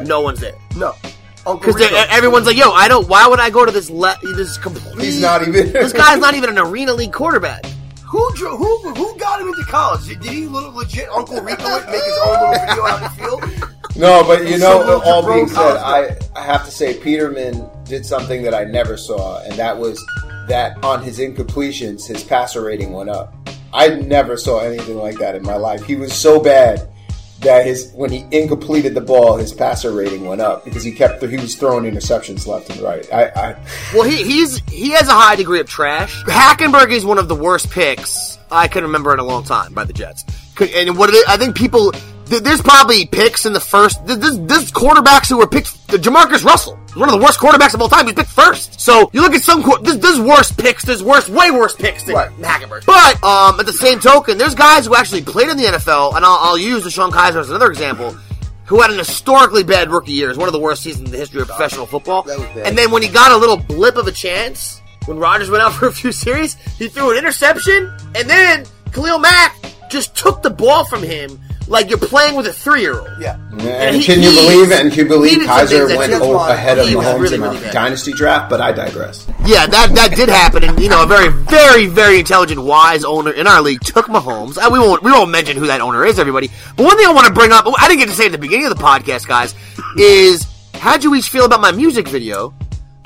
[0.06, 0.96] No one's there No.
[1.50, 3.08] Oh, Uncle because everyone's like, "Yo, I don't.
[3.08, 3.90] Why would I go to this?
[3.90, 5.04] Le- this complete.
[5.06, 7.66] He's not even- this guy's not even an arena league quarterback.
[8.06, 10.08] Who, dro- who who got him into college?
[10.08, 13.16] Did, did he look legit Uncle Rico it, make his own little video out of
[13.18, 13.74] the field?
[13.96, 18.06] No, but you know, so all being said, I, I have to say Peterman did
[18.06, 20.02] something that I never saw, and that was
[20.48, 23.36] that on his incompletions, his passer rating went up.
[23.74, 25.84] I never saw anything like that in my life.
[25.84, 26.88] He was so bad
[27.42, 31.24] that his when he incompleted the ball, his passer rating went up because he kept
[31.24, 33.12] he was throwing interceptions left and right.
[33.14, 36.24] I, I Well, he he's he has a high degree of trash.
[36.24, 39.86] Hackenberg is one of the worst picks I can remember in a long time by
[39.86, 40.26] the Jets.
[40.60, 41.94] And what I think people
[42.30, 44.06] there's probably picks in the first.
[44.08, 45.88] th- This this quarterbacks who were picked.
[45.88, 48.06] The Jamarcus Russell, one of the worst quarterbacks of all time.
[48.06, 48.80] He was picked first.
[48.80, 49.64] So you look at some.
[49.64, 50.84] qu- There's, worse picks.
[50.86, 52.30] There's worse, way worse picks than Right.
[52.38, 52.86] Hackenberg.
[52.86, 56.24] But um, at the same token, there's guys who actually played in the NFL, and
[56.24, 58.16] I'll, I'll use DeShone Kizer as another example.
[58.66, 60.28] Who had an historically bad rookie year?
[60.28, 62.22] It was one of the worst seasons in the history of professional football.
[62.22, 62.68] That was bad.
[62.68, 65.74] And then when he got a little blip of a chance, when Rodgers went out
[65.80, 69.56] for a few series, he threw an interception, and then Khalil Mack
[69.90, 71.40] just took the ball from him
[71.70, 73.08] like you're playing with a three year old.
[73.20, 73.38] Yeah.
[73.60, 74.82] and he- can you believe it?
[74.82, 77.62] And can you believe Kizer went ahead of he was Mahomes really, in really a
[77.62, 77.74] bad.
[77.74, 78.50] dynasty draft?
[78.50, 79.26] But I digress.
[79.46, 83.32] Yeah, that that did happen, and you know, a very, very, very intelligent, wise owner
[83.32, 84.58] in our league took Mahomes.
[84.58, 86.50] Uh, we won't we won't mention who that owner is, everybody.
[86.76, 88.38] But one thing I want to bring up, I didn't get to say at the
[88.38, 89.54] beginning of the podcast, guys,
[89.98, 92.54] is how'd you each feel about my music video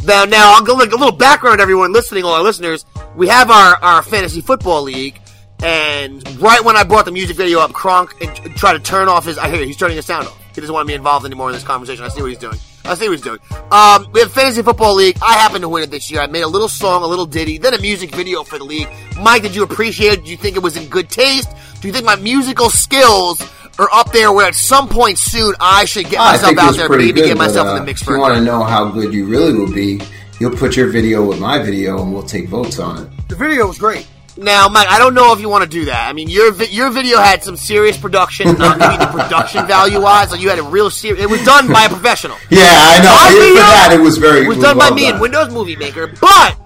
[0.06, 2.86] Now, now I'll go like a little background, everyone listening, all our listeners.
[3.16, 5.20] We have our, our fantasy football league,
[5.64, 9.26] and right when I brought the music video up, Kronk and tried to turn off
[9.26, 9.38] his.
[9.38, 10.40] I hear he's turning his sound off.
[10.54, 12.06] He doesn't want to be involved anymore in this conversation.
[12.06, 12.58] I see what he's doing.
[12.86, 13.40] I see what he's doing.
[13.72, 15.18] Um, we have fantasy football league.
[15.22, 16.22] I happen to win it this year.
[16.22, 18.90] I made a little song, a little ditty, then a music video for the league.
[19.20, 20.16] Mike, did you appreciate it?
[20.18, 21.50] Did you think it was in good taste?
[21.82, 23.42] Do you think my musical skills
[23.80, 26.78] are up there where at some point soon I should get I myself out was
[26.78, 28.44] there, pretty maybe good, get myself but, uh, in the mix If you want to
[28.44, 30.02] know how good you really will be,
[30.40, 33.28] you'll put your video with my video, and we'll take votes on it.
[33.30, 34.08] The video was great.
[34.36, 36.10] Now, Mike, I don't know if you want to do that.
[36.10, 40.02] I mean, your vi- your video had some serious production, not maybe the production value
[40.02, 40.32] wise.
[40.32, 41.24] Like you had a real serious.
[41.24, 42.38] It was done by a professional.
[42.50, 43.14] Yeah, I know.
[43.14, 44.46] My For that, it was very.
[44.46, 45.22] It was done by me in done.
[45.22, 46.58] Windows Movie Maker, but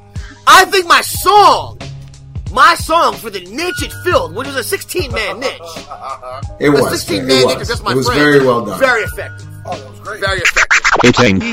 [0.47, 1.77] I think my song,
[2.53, 5.59] my song for the niche it filled, which was a 16 man niche,
[6.61, 6.89] It a was.
[6.91, 7.67] 16 man niche of was.
[7.67, 8.79] just my It was friends, very well done.
[8.79, 10.21] very effective, Oh, that was great.
[10.21, 10.81] very effective.
[11.03, 11.43] It ain't.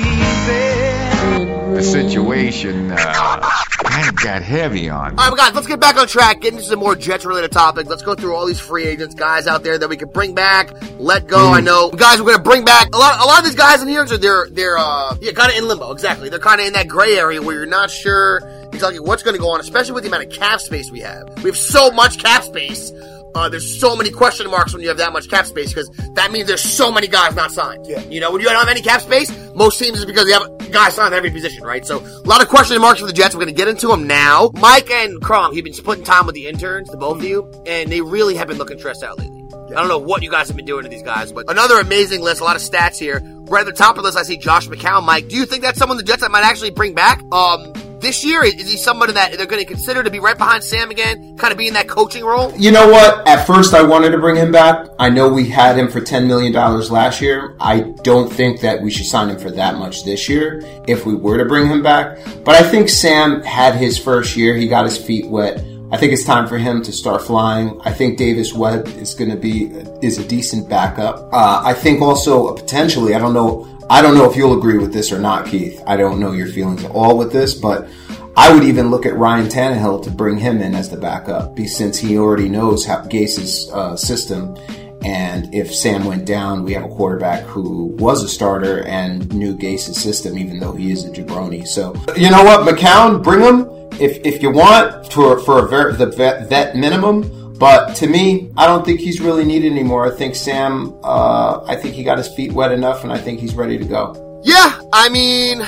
[1.74, 3.40] The situation uh,
[3.82, 5.22] kind of got heavy on me.
[5.22, 6.40] All right, guys, let's get back on track.
[6.40, 7.88] Get into some more Jets related topics.
[7.88, 10.70] Let's go through all these free agents, guys out there that we can bring back,
[10.98, 11.52] let go.
[11.52, 13.20] I know, guys, we're gonna bring back a lot.
[13.20, 15.66] A lot of these guys in here, so they're they're uh yeah, kind of in
[15.66, 15.90] limbo.
[15.90, 18.38] Exactly, they're kind of in that gray area where you're not sure
[18.72, 21.28] exactly what's gonna go on, especially with the amount of cap space we have.
[21.42, 22.92] We have so much cap space.
[23.34, 26.30] Uh, there's so many question marks when you have that much cap space because that
[26.30, 27.84] means there's so many guys not signed.
[27.86, 28.00] Yeah.
[28.02, 30.72] You know, when you don't have any cap space, most teams is because they have
[30.72, 31.84] guys signed every position, right?
[31.84, 33.34] So a lot of question marks for the Jets.
[33.34, 34.50] We're going to get into them now.
[34.54, 37.90] Mike and Kronk, you've been splitting time with the interns, the both of you, and
[37.90, 39.44] they really have been looking stressed out lately.
[39.70, 42.20] I don't know what you guys have been doing to these guys, but another amazing
[42.20, 43.20] list, a lot of stats here.
[43.46, 45.04] Right at the top of the list, I see Josh McCown.
[45.04, 47.22] Mike, do you think that's someone the Jets that might actually bring back?
[47.32, 47.72] Um,
[48.04, 50.90] this year, is he somebody that they're going to consider to be right behind Sam
[50.90, 52.52] again, kind of be in that coaching role?
[52.56, 53.26] You know what?
[53.26, 54.86] At first, I wanted to bring him back.
[54.98, 57.56] I know we had him for $10 million last year.
[57.58, 61.14] I don't think that we should sign him for that much this year if we
[61.14, 62.18] were to bring him back.
[62.44, 64.54] But I think Sam had his first year.
[64.54, 65.64] He got his feet wet.
[65.94, 67.80] I think it's time for him to start flying.
[67.84, 69.66] I think Davis Webb is going to be
[70.02, 71.32] is a decent backup.
[71.32, 73.14] Uh, I think also potentially.
[73.14, 73.73] I don't know.
[73.90, 75.82] I don't know if you'll agree with this or not, Keith.
[75.86, 77.88] I don't know your feelings at all with this, but
[78.36, 81.98] I would even look at Ryan Tannehill to bring him in as the backup, since
[81.98, 84.56] he already knows how Gase's uh, system.
[85.04, 89.54] And if Sam went down, we have a quarterback who was a starter and knew
[89.54, 91.66] Gase's system, even though he is a jabroni.
[91.66, 93.68] So you know what, McCown, bring him
[94.00, 97.22] if if you want for for a ver- the vet, vet minimum.
[97.58, 100.12] But to me, I don't think he's really needed anymore.
[100.12, 103.38] I think Sam, uh, I think he got his feet wet enough, and I think
[103.38, 104.40] he's ready to go.
[104.44, 105.62] Yeah, I mean,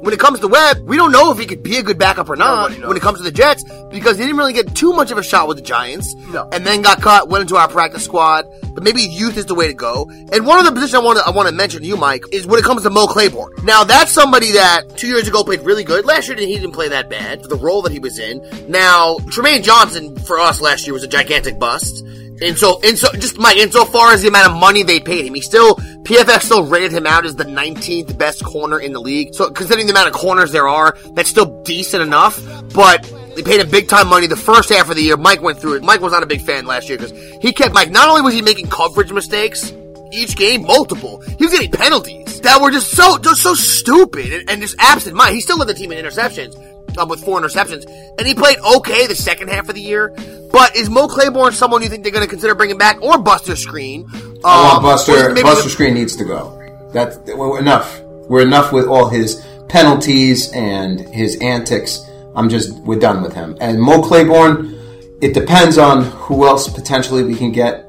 [0.00, 2.28] When it comes to Webb, we don't know if he could be a good backup
[2.30, 2.70] or not.
[2.86, 5.22] When it comes to the Jets, because he didn't really get too much of a
[5.22, 6.48] shot with the Giants, No.
[6.52, 8.46] and then got cut, went into our practice squad.
[8.74, 10.08] But maybe youth is the way to go.
[10.32, 12.22] And one of the positions I want to I want to mention to you, Mike,
[12.32, 13.52] is when it comes to Mo Claiborne.
[13.64, 16.04] Now that's somebody that two years ago played really good.
[16.04, 18.38] Last year he didn't play that bad for the role that he was in.
[18.68, 22.04] Now Trumaine Johnson for us last year was a gigantic bust.
[22.40, 25.34] And so, and so, just Mike, insofar as the amount of money they paid him,
[25.34, 29.34] he still, PFF still rated him out as the 19th best corner in the league.
[29.34, 32.40] So, considering the amount of corners there are, that's still decent enough.
[32.74, 33.02] But
[33.34, 35.16] they paid him big time money the first half of the year.
[35.16, 35.82] Mike went through it.
[35.82, 38.34] Mike was not a big fan last year because he kept, Mike, not only was
[38.34, 39.72] he making coverage mistakes,
[40.12, 41.20] each game, multiple.
[41.38, 45.16] He was getting penalties that were just so, just so stupid and, and just absent
[45.16, 45.34] mind.
[45.34, 46.56] He still led the team in interceptions
[46.98, 47.84] um, with four interceptions,
[48.18, 50.14] and he played okay the second half of the year.
[50.52, 53.52] But is Mo Claiborne someone you think they're going to consider bringing back, or Buster
[53.52, 54.06] Skrine?
[54.44, 55.34] I want Um, Buster.
[55.34, 56.54] Buster Skrine needs to go.
[56.92, 58.00] That's well, enough.
[58.28, 62.04] We're enough with all his penalties and his antics.
[62.34, 63.56] I'm just we're done with him.
[63.60, 64.74] And Mo Claiborne.
[65.20, 67.86] It depends on who else potentially we can get.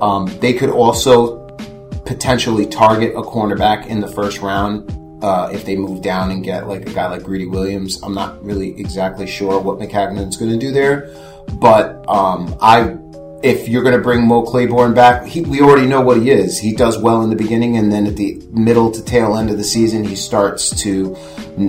[0.00, 1.46] Um, they could also
[2.06, 4.90] potentially target a cornerback in the first round
[5.22, 8.02] uh, if they move down and get like a guy like Greedy Williams.
[8.02, 11.10] I'm not really exactly sure what Maccagnan's going to do there,
[11.54, 12.96] but um, I
[13.42, 16.58] if you're going to bring Mo Claiborne back, he, we already know what he is.
[16.58, 19.56] He does well in the beginning, and then at the middle to tail end of
[19.56, 21.16] the season, he starts to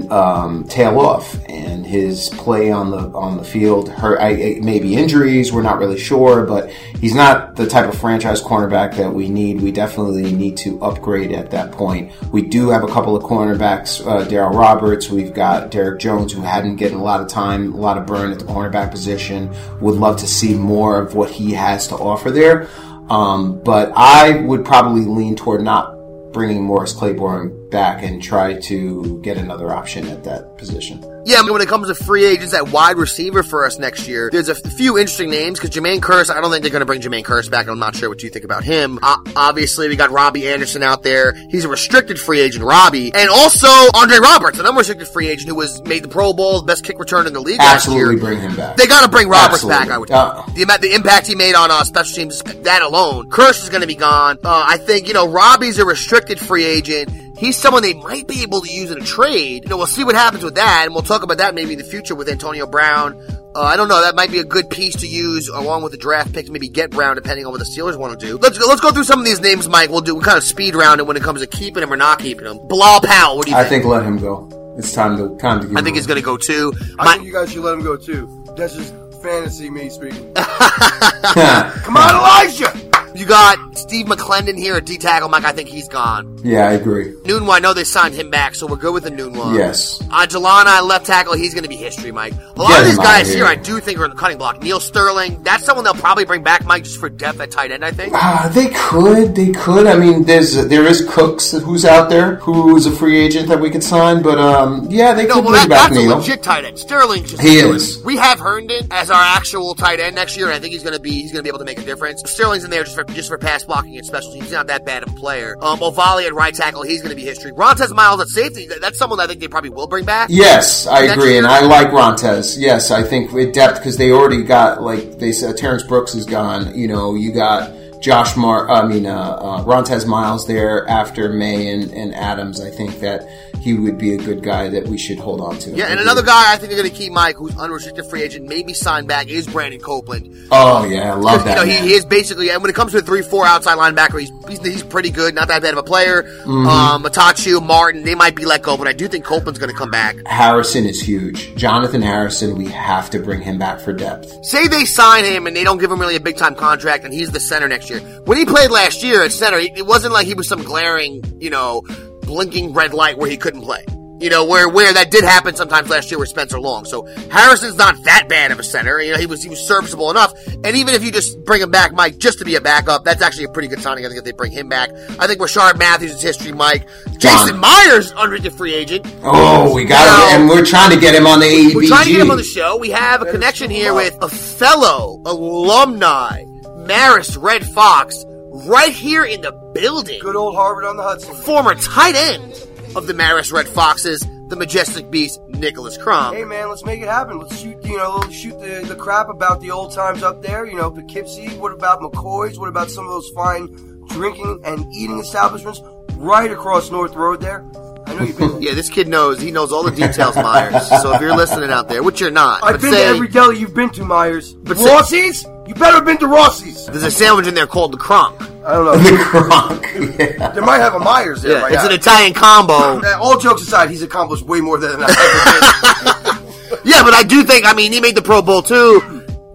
[0.09, 4.19] um, tail off, and his play on the on the field hurt.
[4.19, 7.97] I, it may be injuries, we're not really sure, but he's not the type of
[7.97, 9.61] franchise cornerback that we need.
[9.61, 12.11] We definitely need to upgrade at that point.
[12.31, 15.09] We do have a couple of cornerbacks, uh, Darryl Roberts.
[15.09, 18.31] We've got Derrick Jones, who hadn't getting a lot of time, a lot of burn
[18.31, 19.53] at the cornerback position.
[19.79, 22.67] Would love to see more of what he has to offer there.
[23.09, 29.19] Um, but I would probably lean toward not bringing Morris Claiborne back and try to
[29.23, 31.03] get another option at that position.
[31.23, 34.07] Yeah, I mean, when it comes to free agents at wide receiver for us next
[34.07, 36.85] year, there's a few interesting names because Jermaine Kearse, I don't think they're going to
[36.87, 37.67] bring Jermaine Kearse back.
[37.67, 38.97] I'm not sure what you think about him.
[39.03, 41.33] Uh, obviously, we got Robbie Anderson out there.
[41.51, 43.11] He's a restricted free agent, Robbie.
[43.13, 46.83] And also Andre Roberts, an unrestricted free agent who was made the Pro Bowl, best
[46.83, 48.19] kick return in the league Absolutely last year.
[48.19, 48.77] bring him back.
[48.77, 49.85] They got to bring Roberts Absolutely.
[49.85, 53.29] back, I would Uh, the, the impact he made on uh, special teams, that alone.
[53.29, 54.39] Kearse is going to be gone.
[54.43, 57.30] Uh, I think, you know, Robbie's a restricted free agent.
[57.41, 59.63] He's someone they might be able to use in a trade.
[59.63, 61.79] You know, we'll see what happens with that, and we'll talk about that maybe in
[61.79, 63.19] the future with Antonio Brown.
[63.55, 63.99] Uh, I don't know.
[63.99, 66.51] That might be a good piece to use along with the draft picks.
[66.51, 68.37] Maybe get Brown, depending on what the Steelers want to do.
[68.37, 69.89] Let's go, let's go through some of these names, Mike.
[69.89, 71.97] We'll do we kind of speed round it when it comes to keeping him or
[71.97, 72.59] not keeping him.
[72.67, 73.37] Bilal Powell.
[73.37, 73.65] What do you think?
[73.65, 73.83] I think?
[73.85, 74.75] think let him go.
[74.77, 76.73] It's time to time to give I him think he's going to go too.
[76.99, 78.45] I My- think you guys should let him go too.
[78.55, 80.31] That's just fantasy me speaking.
[80.35, 82.90] Come on, Elijah!
[83.13, 85.43] You got Steve McLendon here at D tackle, Mike.
[85.43, 86.39] I think he's gone.
[86.43, 87.11] Yeah, I agree.
[87.23, 89.55] Enunwa, I know they signed him back, so we're good with the Enunwa.
[89.57, 90.01] Yes.
[90.11, 92.33] Uh, Ijalana, left tackle, he's going to be history, Mike.
[92.55, 93.45] A lot Get of these guys here, here.
[93.45, 94.61] I do think are in the cutting block.
[94.63, 97.83] Neal Sterling, that's someone they'll probably bring back, Mike, just for depth at tight end,
[97.85, 98.13] I think.
[98.15, 99.87] Uh, they could, they could.
[99.87, 103.69] I mean, there's there is Cooks who's out there who's a free agent that we
[103.69, 106.17] could sign, but um, yeah, they No, could well, bring that, back that's a Neal.
[106.17, 106.79] legit tight end.
[106.79, 108.01] Sterling's just He is.
[108.03, 110.95] We have Herndon as our actual tight end next year, and I think he's going
[110.95, 112.21] to be he's going to be able to make a difference.
[112.29, 114.45] Sterling's in there just for just for pass blocking and special teams.
[114.45, 115.55] He's not that bad of a player.
[115.61, 117.51] Um, Qvale at right tackle, he's going to be history.
[117.51, 120.29] Rontez Miles at safety, that's someone I think they probably will bring back.
[120.31, 121.47] Yes, I Next agree, and?
[121.47, 122.57] I like Rontez.
[122.57, 126.25] Yes, I think with depth because they already got like they said, Terrence Brooks is
[126.25, 126.77] gone.
[126.77, 128.69] You know, you got Josh Mar.
[128.69, 132.59] I mean, uh, uh, Rontez Miles there after Maye and, and Adams.
[132.59, 133.27] I think that
[133.61, 135.69] he would be a good guy that we should hold on to.
[135.69, 138.47] Yeah, and another guy I think they're going to keep Mike, who's unrestricted free agent,
[138.47, 140.35] maybe signed back, is Brandon Copeland.
[140.49, 142.97] Oh yeah, I love you know, he, he is basically, and when it comes to
[142.97, 146.23] a three-four outside linebacker, he's, he's he's pretty good, not that bad of a player.
[146.23, 146.67] Mm-hmm.
[146.67, 149.77] Um, Matachu, Martin, they might be let go, but I do think Copeland's going to
[149.77, 150.15] come back.
[150.25, 151.55] Harrison is huge.
[151.55, 154.43] Jonathan Harrison, we have to bring him back for depth.
[154.43, 157.29] Say they sign him and they don't give him really a big-time contract, and he's
[157.29, 157.99] the center next year.
[158.25, 161.51] When he played last year at center, it wasn't like he was some glaring, you
[161.51, 161.83] know,
[162.31, 163.83] blinking red light where he couldn't play.
[164.21, 166.85] You know, where where that did happen sometimes last year with Spencer Long.
[166.85, 169.01] So Harrison's not that bad of a center.
[169.01, 170.31] You know, he was he was serviceable enough.
[170.63, 173.23] And even if you just bring him back, Mike, just to be a backup, that's
[173.23, 174.05] actually a pretty good signing.
[174.05, 176.87] I think if they bring him back, I think Rashard Matthews is history, Mike.
[177.17, 179.07] Jason Myers, unrestricted free agent.
[179.23, 181.75] Oh, we got Now- him, and we're trying to get him on the AEBG.
[181.75, 182.77] We're trying to get him on the show.
[182.77, 186.43] We have a connection here with a fellow alumni,
[186.85, 190.19] Marist Red Fox, right here in the building.
[190.21, 191.33] Good old Harvard on the Hudson.
[191.35, 192.53] Former tight end
[192.95, 196.35] of the Marist Red Foxes, the majestic beast, Nicholas Crum.
[196.35, 197.39] Hey man, let's make it happen.
[197.39, 200.65] Let's shoot, you know, shoot the, the crap about the old times up there.
[200.65, 201.49] You know, Poughkeepsie.
[201.57, 202.59] What about McCoy's?
[202.59, 203.67] What about some of those fine
[204.09, 205.81] drinking and eating establishments
[206.15, 207.65] right across North Road there?
[208.05, 208.51] I know you've been.
[208.61, 209.41] Yeah, this kid knows.
[209.41, 210.87] He knows all the details, Myers.
[211.01, 213.27] So if you're listening out there, which you're not, I've but been say to every
[213.27, 214.53] deli you've been to, Myers.
[214.53, 215.31] But say-?
[215.67, 216.85] You better have been to Rossi's.
[216.87, 218.35] there's a sandwich in there called the Crunk.
[218.65, 218.97] I don't know.
[218.97, 220.19] The Gronk.
[220.39, 220.51] Yeah.
[220.51, 221.89] There might have a Myers there Yeah, right it's now.
[221.89, 223.01] an Italian combo.
[223.19, 226.81] All jokes aside, he's accomplished way more than I ever did.
[226.83, 229.01] Yeah, but I do think, I mean, he made the Pro Bowl too.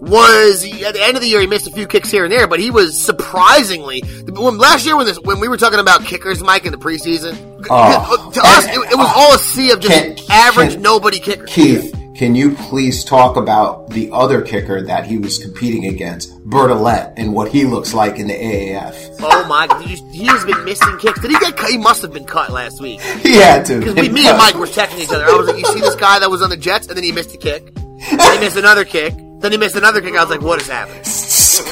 [0.01, 2.47] Was at the end of the year he missed a few kicks here and there,
[2.47, 6.43] but he was surprisingly when last year when this when we were talking about kickers,
[6.45, 7.35] Mike, in the preseason.
[7.69, 8.31] Oh.
[8.33, 11.51] to us, it, it was all a sea of just Can- average can- nobody kickers.
[11.53, 17.13] Keith, can you please talk about the other kicker that he was competing against, Bertolet,
[17.17, 19.17] and what he looks like in the AAF?
[19.21, 19.67] Oh my!
[19.67, 21.21] Did you, he has been missing kicks.
[21.21, 21.71] Did he get cut?
[21.71, 23.01] He must have been cut last week.
[23.27, 23.81] He had to.
[23.81, 25.25] Because we, me and Mike were texting each other.
[25.25, 27.13] I was like, "You see this guy that was on the Jets, and then he
[27.13, 27.75] missed a kick.
[27.75, 29.15] Then he missed another kick.
[29.41, 30.15] Then he missed another kick.
[30.15, 31.03] I was like, what is happening?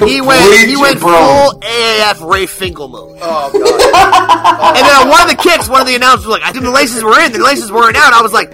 [0.07, 3.18] He went, he went full AAF Ray Finkle mode.
[3.20, 4.76] Oh, oh god.
[4.76, 6.64] And then on one of the kicks, one of the announcers was like, I think
[6.64, 8.12] the laces were in, the laces weren't out.
[8.12, 8.52] I was like,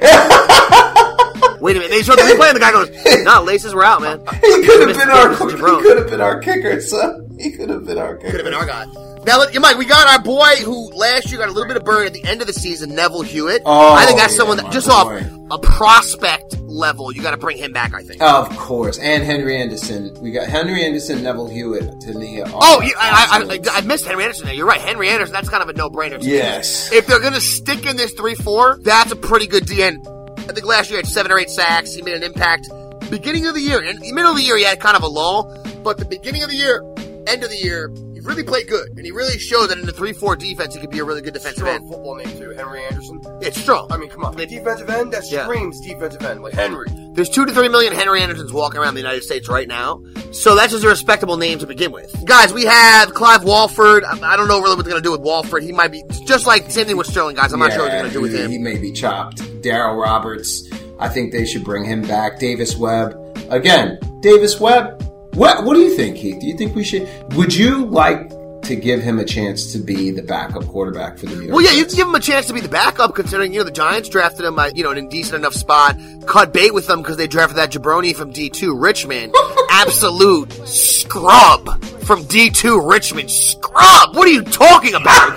[1.61, 1.91] wait a minute.
[1.91, 2.91] They showed the replay, and the guy goes,
[3.25, 4.21] no, laces were out, man.
[4.41, 5.31] He could have been our.
[5.31, 7.37] He could have been our kicker, son.
[7.39, 8.31] He could have been our kicker.
[8.31, 8.87] Could have been our guy.
[9.25, 11.85] Now, look, Mike, we got our boy who last year got a little bit of
[11.85, 13.63] burn at the end of the season, Neville Hewitt.
[13.67, 14.95] Oh, I think that's yeah, someone that just boy.
[14.95, 17.93] off a prospect level, you got to bring him back.
[17.93, 18.23] I think.
[18.23, 20.17] Of course, and Henry Anderson.
[20.23, 22.01] We got Henry Anderson, Neville Hewitt.
[22.01, 24.55] To me, Oh, yeah, I, I, I, missed Henry Anderson there.
[24.55, 24.81] You're right.
[24.81, 26.19] Henry Anderson, that's kind of a no-brainer.
[26.19, 26.33] to me.
[26.33, 26.91] Yes.
[26.93, 30.20] If they're going to stick in this 3-4, that's a pretty good DN.
[30.51, 31.95] I think last year he had seven or eight sacks.
[31.95, 32.69] He made an impact.
[33.09, 35.07] Beginning of the year, in the middle of the year, he had kind of a
[35.07, 35.45] lull.
[35.85, 36.83] But the beginning of the year,
[37.29, 38.89] end of the year, he really played good.
[38.97, 41.35] And he really showed that in the 3-4 defense, he could be a really good
[41.35, 41.89] defensive Strong end.
[41.89, 43.21] football name too, Henry Anderson.
[43.41, 43.93] It's strong.
[43.93, 44.35] I mean, come on.
[44.37, 45.45] the defensive end that Yeah.
[45.45, 46.87] screams defensive end, like Henry.
[47.21, 50.03] There's two to three million Henry Andersons walking around the United States right now.
[50.33, 52.11] So that's just a respectable name to begin with.
[52.25, 54.05] Guys, we have Clive Walford.
[54.05, 55.63] I don't know really what they're going to do with Walford.
[55.63, 57.53] He might be just like same thing with Sterling, guys.
[57.53, 58.51] I'm not sure what they're going to do with him.
[58.51, 59.43] He may be chopped.
[59.61, 60.67] Darryl Roberts,
[60.99, 62.39] I think they should bring him back.
[62.39, 63.19] Davis Webb,
[63.51, 65.03] again, Davis Webb.
[65.35, 66.41] What What do you think, Keith?
[66.41, 67.07] Do you think we should?
[67.35, 68.31] Would you like
[68.71, 71.53] to give him a chance to be the backup quarterback for the New York?
[71.55, 71.95] Well, yeah, you Jets?
[71.95, 74.45] can give him a chance to be the backup, considering you know the Giants drafted
[74.47, 75.97] him, at, you know, in a decent enough spot.
[76.27, 79.35] Cut bait with them because they drafted that jabroni from D two Richmond,
[79.71, 84.15] absolute scrub from D two Richmond, scrub.
[84.17, 85.35] What are you talking about?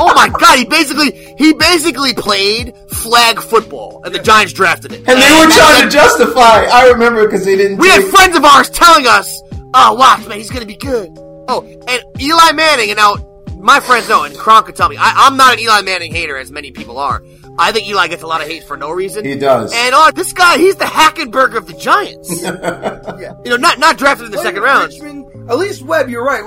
[0.00, 4.98] oh my god, he basically he basically played flag football, and the Giants drafted it.
[4.98, 6.64] and they were trying to justify.
[6.72, 7.78] I remember because they didn't.
[7.78, 9.42] we had friends of ours telling us,
[9.74, 11.10] "Oh, watch, man, he's gonna be good."
[11.48, 13.14] Oh, and Eli Manning, and now
[13.56, 16.36] my friends know, and Kron could tell me, I, I'm not an Eli Manning hater,
[16.36, 17.22] as many people are.
[17.56, 19.24] I think Eli gets a lot of hate for no reason.
[19.24, 19.72] He does.
[19.72, 22.42] And uh, this guy, he's the Hackenberg of the Giants.
[22.42, 23.34] yeah.
[23.44, 24.92] You know, not not drafted in the second round.
[24.92, 26.44] Richmond, at least Webb, you're right.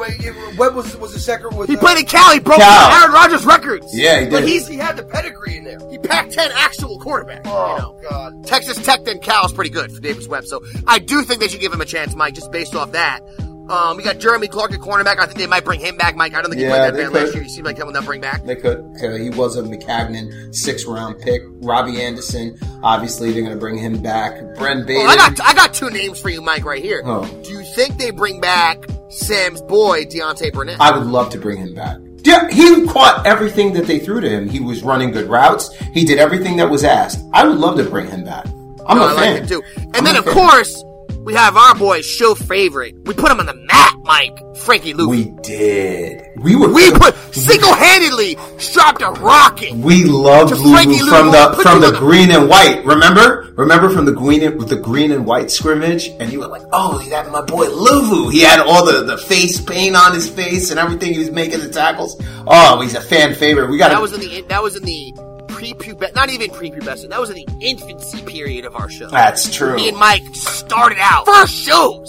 [0.57, 1.55] Webb was was the second.
[1.55, 2.33] Was, He uh, played in Cal.
[2.33, 2.91] He broke Cal.
[2.91, 3.87] Aaron Rodgers records.
[3.97, 4.31] Yeah, he did.
[4.31, 5.79] But he's He had the pedigree in there.
[5.89, 7.43] he packed ten actual quarterback.
[7.45, 8.09] Oh you know.
[8.09, 8.45] God.
[8.45, 10.45] Texas Tech then Cal's pretty good for Davis Webb.
[10.45, 13.21] So I do think they should give him a chance, Mike, just based off that.
[13.69, 15.19] Um, we got Jeremy Clark at cornerback.
[15.19, 16.33] I think they might bring him back, Mike.
[16.33, 17.43] I don't think he Yeah, played that they bad last year.
[17.43, 18.45] He seemed like someone they'll bring back.
[18.45, 18.95] They could.
[19.19, 21.41] He was a Maccagnan six round pick.
[21.61, 24.33] Robbie Anderson, obviously they're going to bring him back.
[24.57, 25.01] Bren Bader.
[25.01, 27.01] Oh, I got I got two names for you, Mike, right here.
[27.05, 27.25] Oh.
[27.43, 30.79] Do you think they bring back Sam's boy, Deontay Burnett?
[30.79, 31.97] I would love to bring him back.
[32.23, 34.49] Yeah, he caught everything that they threw to him.
[34.49, 35.73] He was running good routes.
[35.93, 37.19] He did everything that was asked.
[37.33, 38.45] I would love to bring him back.
[38.85, 39.33] I'm No, a I fan.
[39.35, 39.63] like it too.
[39.77, 40.33] And I'm then, of fan.
[40.33, 40.83] course,
[41.27, 42.95] we have our boy, show favorite.
[43.03, 44.39] We put him on the map, Mike.
[44.59, 45.09] Frankie Lou.
[45.09, 46.21] we did.
[46.37, 46.71] We were.
[46.73, 49.73] We put single-handedly strapped a rocket.
[49.75, 52.85] We loved to Luvu from Lou, the from the the- green and white.
[52.85, 53.53] Remember?
[53.57, 56.99] Remember from the green and the green and white scrimmage, and you were like, "Oh,
[57.09, 58.31] that my boy Luvu.
[58.31, 61.11] He had all the, the face paint on his face and everything.
[61.11, 62.15] He was making the tackles.
[62.47, 63.69] Oh, he's a fan favorite.
[63.69, 65.13] We got That was in the that was in the
[65.57, 67.09] prepubescent, not even prepubescent.
[67.09, 69.09] That was in the infancy period of our show.
[69.09, 69.75] That's true.
[69.75, 72.07] Me and Mike started out first shows.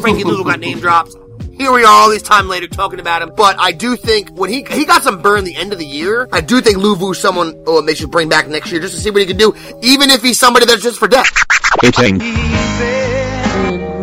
[0.00, 1.14] Frankie Luvu got name dropped.
[1.52, 3.32] Here we are, all this time later, talking about him.
[3.36, 6.28] But I do think when he he got some burn the end of the year,
[6.32, 9.10] I do think Luvu's someone oh, they should bring back next year just to see
[9.10, 11.30] what he can do, even if he's somebody that's just for depth.
[11.82, 12.18] Hitting.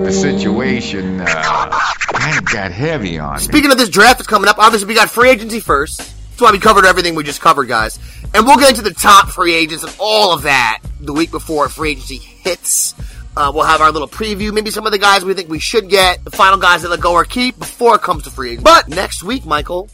[0.04, 1.70] The situation uh,
[2.14, 3.40] kind of got heavy on me.
[3.42, 6.14] Speaking of this draft that's coming up, obviously we got free agency first.
[6.38, 7.98] That's why we covered everything we just covered, guys.
[8.36, 11.68] And we'll get into the top free agents and all of that the week before
[11.68, 12.94] free agency hits.
[13.36, 15.90] Uh, we'll have our little preview, maybe some of the guys we think we should
[15.90, 18.64] get, the final guys that let go or keep before it comes to free agency.
[18.66, 19.90] But next week, Michael,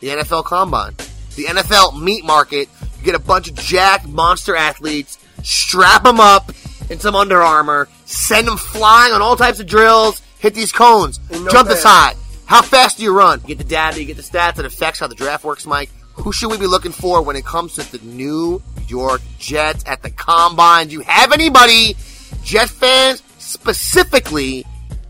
[0.00, 0.96] the NFL Combine,
[1.36, 2.68] the NFL meat market,
[2.98, 6.50] you get a bunch of jacked monster athletes, strap them up
[6.90, 11.20] in some Under Armour, send them flying on all types of drills, hit these cones,
[11.30, 12.14] no jump this high.
[12.46, 13.40] How fast do you run?
[13.40, 15.90] You get the data, you get the stats it affects how the draft works, Mike.
[16.14, 20.02] Who should we be looking for when it comes to the New York Jets at
[20.02, 20.86] the Combine?
[20.86, 21.96] Do you have anybody
[22.44, 24.64] Jet fans specifically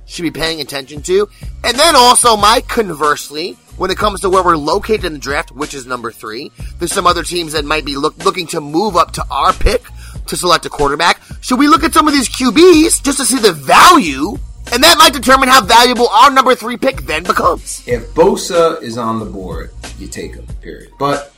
[0.07, 1.29] should be paying attention to?
[1.63, 5.53] And then also, Mike, conversely, when it comes to where we're located in the draft,
[5.53, 8.97] which is number three, there's some other teams that might be look, looking to move
[8.97, 9.85] up to our pick
[10.27, 11.21] to select a quarterback.
[11.43, 14.39] Should we look at some of these QBs just to see the value?
[14.73, 17.83] And that might determine how valuable our number three pick then becomes.
[17.87, 20.47] If Bosa is on the board, you take him.
[20.61, 20.91] Period.
[20.99, 21.33] But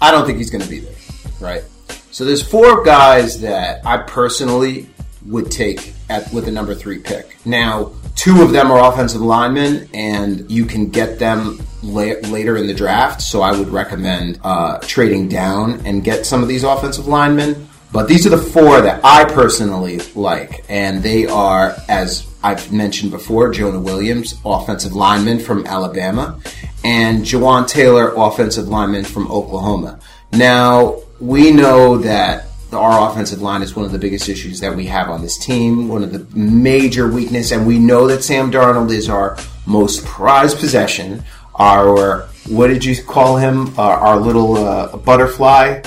[0.00, 0.94] I don't think he's going to be there.
[1.40, 1.64] Right.
[2.10, 4.88] So there's four guys that I personally
[5.26, 7.36] would take at with the number three pick.
[7.46, 12.66] Now, two of them are offensive linemen, and you can get them la- later in
[12.66, 13.22] the draft.
[13.22, 17.68] So I would recommend uh, trading down and get some of these offensive linemen.
[17.94, 23.12] But these are the four that I personally like, and they are, as I've mentioned
[23.12, 26.40] before, Jonah Williams, offensive lineman from Alabama,
[26.82, 30.00] and Jawaan Taylor, offensive lineman from Oklahoma.
[30.32, 34.86] Now, we know that our offensive line is one of the biggest issues that we
[34.86, 38.90] have on this team, one of the major weakness, and we know that Sam Darnold
[38.90, 41.22] is our most prized possession.
[41.54, 43.78] Our what did you call him?
[43.78, 45.82] Our, our little uh, butterfly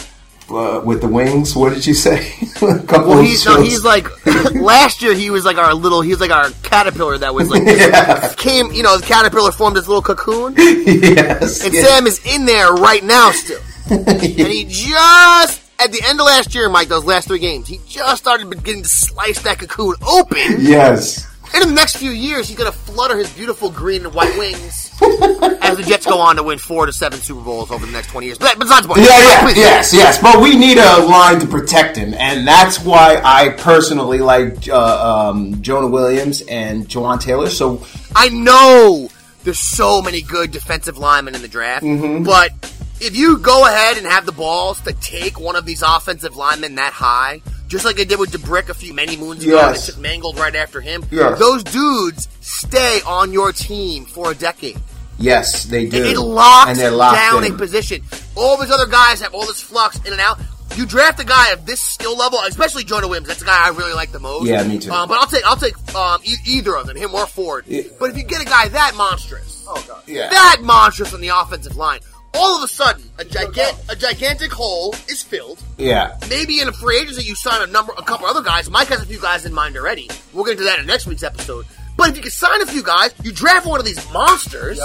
[0.50, 1.56] uh, with the wings.
[1.56, 2.34] What did you say?
[2.62, 4.08] A couple Well, of he's no, he's like
[4.56, 5.14] last year.
[5.14, 6.02] He was like our little.
[6.02, 8.34] He was like our caterpillar that was like Yeah.
[8.38, 8.72] came.
[8.72, 11.64] You know, the caterpillar formed this little cocoon, yes.
[11.64, 11.84] and yeah.
[11.84, 13.62] Sam is in there right now still.
[13.90, 17.80] and he just at the end of last year, Mike, those last three games, he
[17.88, 20.38] just started beginning to slice that cocoon open.
[20.60, 21.26] yes.
[21.54, 24.87] And in the next few years, he's gonna flutter his beautiful green and white wings
[25.02, 28.10] as the Jets go on to win four to seven Super Bowls over the next
[28.10, 28.38] twenty years.
[28.38, 29.58] But besides the point, Yeah, yeah, Please.
[29.58, 30.22] yes, yes.
[30.22, 35.30] But we need a line to protect him, and that's why I personally like uh,
[35.30, 37.50] um, Jonah Williams and Jawaan Taylor.
[37.50, 37.86] So
[38.16, 39.10] I know
[39.44, 42.24] there's so many good defensive linemen in the draft, Mm-hmm.
[42.24, 42.52] but
[43.00, 46.76] if you go ahead and have the balls to take one of these offensive linemen
[46.76, 49.86] that high, just like they did with DeBrick a few many moons ago, Yes.
[49.88, 51.04] they took Mangold right after him.
[51.12, 51.38] Yes.
[51.40, 54.78] Those dudes stay on your team for a decade.
[55.20, 57.54] yes, they do, It locks and down in.
[57.54, 58.04] a position.
[58.36, 60.40] All these other guys have all this flux in and out.
[60.76, 63.28] You draft a guy of this skill level, especially Jonah Williams.
[63.28, 64.46] That's a guy I really like the most.
[64.48, 64.92] Yeah, me too.
[64.92, 67.66] Um, but I'll take I'll take um, e- either of them, him or Ford.
[67.98, 70.30] But if you get a guy that monstrous, oh god, Yeah.
[70.30, 72.02] that monstrous on the offensive line,
[72.34, 75.62] all of a sudden a gigantic a gigantic hole is filled.
[75.78, 78.70] Yeah, Maybe in a free agency you sign a number, a couple other guys.
[78.70, 80.10] Mike has a few guys in mind already.
[80.34, 81.66] We'll get into that in next week's episode.
[81.98, 84.80] But if you can sign a few guys, you draft one of these monsters,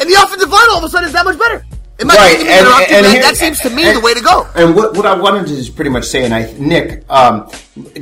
[0.00, 1.64] and the offensive line all of a sudden is that much better.
[1.98, 3.04] It might Right, be and- and bad.
[3.12, 4.46] here- that seems to me and- the way to go.
[4.54, 7.50] And what, what I wanted to just pretty much say, and I, Nick, um,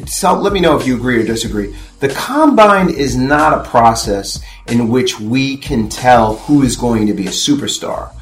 [0.07, 1.75] so let me know if you agree or disagree.
[1.99, 4.39] The combine is not a process
[4.69, 8.13] in which we can tell who is going to be a superstar,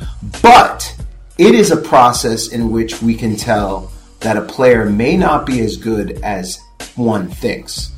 [0.43, 0.95] but
[1.39, 5.61] it is a process in which we can tell that a player may not be
[5.61, 6.61] as good as
[6.95, 7.91] one thinks.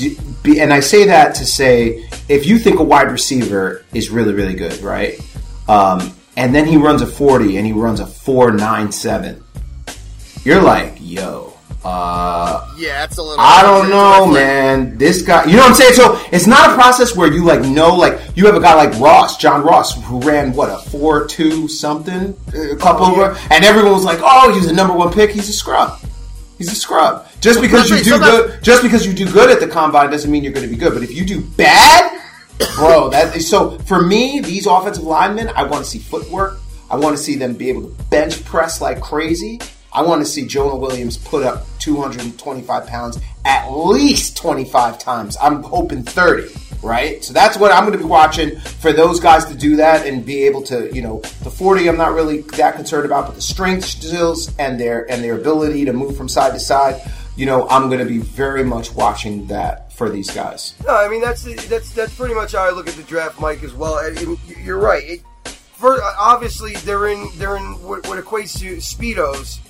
[0.00, 4.54] And I say that to say, if you think a wide receiver is really, really
[4.54, 5.18] good, right?
[5.68, 9.42] Um, and then he runs a 40 and he runs a 497.
[10.44, 11.47] You're like, yo,
[11.84, 13.36] uh, Yeah, that's a little.
[13.38, 14.98] I don't know, man.
[14.98, 15.94] This guy, you know what I'm saying?
[15.94, 18.98] So it's not a process where you like know, like you have a guy like
[19.00, 23.64] Ross, John Ross, who ran what a four two something, a couple Oh, of, and
[23.64, 25.30] everyone was like, oh, he's a number one pick.
[25.30, 25.98] He's a scrub.
[26.58, 27.26] He's a scrub.
[27.40, 30.42] Just because you do good, just because you do good at the combine doesn't mean
[30.42, 30.92] you're going to be good.
[30.92, 32.20] But if you do bad,
[32.74, 33.78] bro, that is so.
[33.80, 36.58] For me, these offensive linemen, I want to see footwork.
[36.90, 39.60] I want to see them be able to bench press like crazy.
[39.92, 45.36] I want to see Jonah Williams put up 225 pounds at least 25 times.
[45.40, 47.24] I'm hoping 30, right?
[47.24, 50.24] So that's what I'm going to be watching for those guys to do that and
[50.24, 53.42] be able to, you know, the 40 I'm not really that concerned about, but the
[53.42, 57.00] strength skills and their and their ability to move from side to side,
[57.36, 60.74] you know, I'm going to be very much watching that for these guys.
[60.86, 63.62] No, I mean that's that's that's pretty much how I look at the draft, Mike,
[63.62, 63.94] as well.
[63.94, 65.02] I mean, you're right.
[65.04, 65.22] It,
[65.78, 69.60] for, obviously, they're in they're in what, what equates to speedos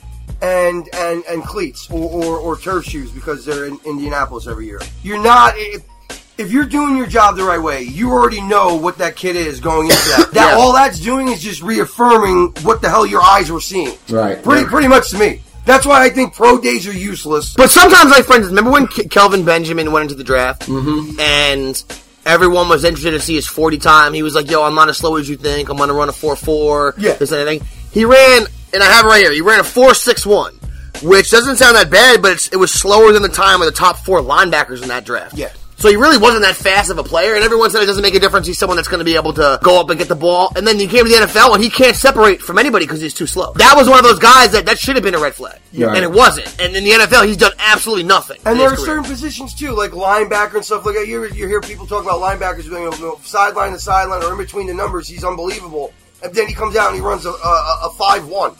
[0.43, 4.81] and and and cleats or, or, or turf shoes because they're in Indianapolis every year.
[5.03, 5.55] You're not.
[5.57, 5.83] If,
[6.39, 9.59] if you're doing your job the right way, you already know what that kid is
[9.59, 10.29] going into that.
[10.35, 10.57] That Yeah.
[10.57, 13.97] all that's doing is just reaffirming what the hell your eyes were seeing.
[14.09, 14.41] Right.
[14.43, 15.43] Pretty pretty much to me.
[15.65, 17.55] That's why I think pro days are useless.
[17.55, 21.19] But sometimes, like for instance, remember when Ke- Kelvin Benjamin went into the draft mm-hmm.
[21.21, 21.83] and
[22.25, 24.15] everyone was interested to see his forty time.
[24.15, 25.69] He was like, "Yo, I'm not as slow as you think.
[25.69, 26.95] I'm going to run a four four.
[26.97, 27.15] Yeah.
[27.15, 29.33] this and anything." He ran, and I have it right here.
[29.33, 30.55] He ran a four six one,
[31.03, 33.73] which doesn't sound that bad, but it's, it was slower than the time of the
[33.73, 35.35] top four linebackers in that draft.
[35.37, 35.53] Yeah.
[35.77, 38.17] So he really wasn't that fast of a player, and everyone said it doesn't make
[38.17, 38.49] a difference.
[38.49, 40.53] He's someone that's going to be able to go up and get the ball.
[40.57, 43.15] And then he came to the NFL, and he can't separate from anybody because he's
[43.15, 43.53] too slow.
[43.53, 45.95] That was one of those guys that that should have been a red flag, Yeah.
[45.95, 46.49] and it wasn't.
[46.61, 48.39] And in the NFL, he's done absolutely nothing.
[48.45, 48.87] And there are career.
[48.87, 51.07] certain positions too, like linebacker and stuff like that.
[51.07, 54.39] You, you hear people talk about linebackers doing you know, sideline to sideline or in
[54.39, 55.07] between the numbers.
[55.07, 55.93] He's unbelievable,
[56.23, 58.55] and then he comes out and he runs a, a, a five one.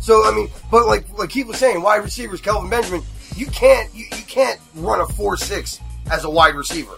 [0.00, 3.02] So I mean, but like like he was saying, wide receivers, Kelvin Benjamin,
[3.36, 5.80] you can't you, you can't run a four six
[6.10, 6.94] as a wide receiver.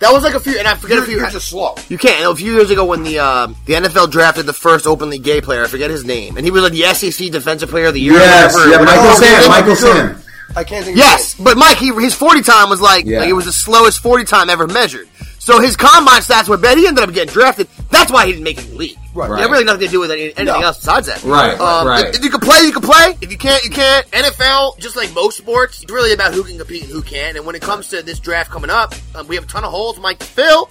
[0.00, 1.16] That was like a few, and I forget You're, a few.
[1.18, 1.76] you're just slow.
[1.88, 2.26] You can't.
[2.28, 5.62] A few years ago, when the uh, the NFL drafted the first openly gay player,
[5.62, 8.14] I forget his name, and he was like the SEC Defensive Player of the Year.
[8.14, 9.48] Yes, yeah, Michael Oh, Sam, really?
[9.48, 9.94] Michael Sure.
[9.94, 10.22] Sam.
[10.56, 10.96] I can't think.
[10.98, 13.20] Yes, but Mike, he, his forty time was like, Yeah.
[13.20, 15.08] like it was the slowest forty time ever measured.
[15.38, 16.78] So his combine stats were bad.
[16.78, 17.66] He ended up getting drafted.
[17.90, 18.96] That's why he didn't make it the league.
[19.12, 19.28] Right.
[19.30, 20.60] It had really nothing to do with any, anything No.
[20.60, 21.22] else besides that.
[21.24, 22.06] Right, Um, right.
[22.06, 23.18] If, if you can play, you can play.
[23.20, 24.08] If you can't, you can't.
[24.12, 27.36] NFL, just like most sports, it's really about who can compete and who can't.
[27.36, 29.70] And when it comes to this draft coming up, um, we have a ton of
[29.72, 29.98] holes.
[29.98, 30.70] Mike to fill.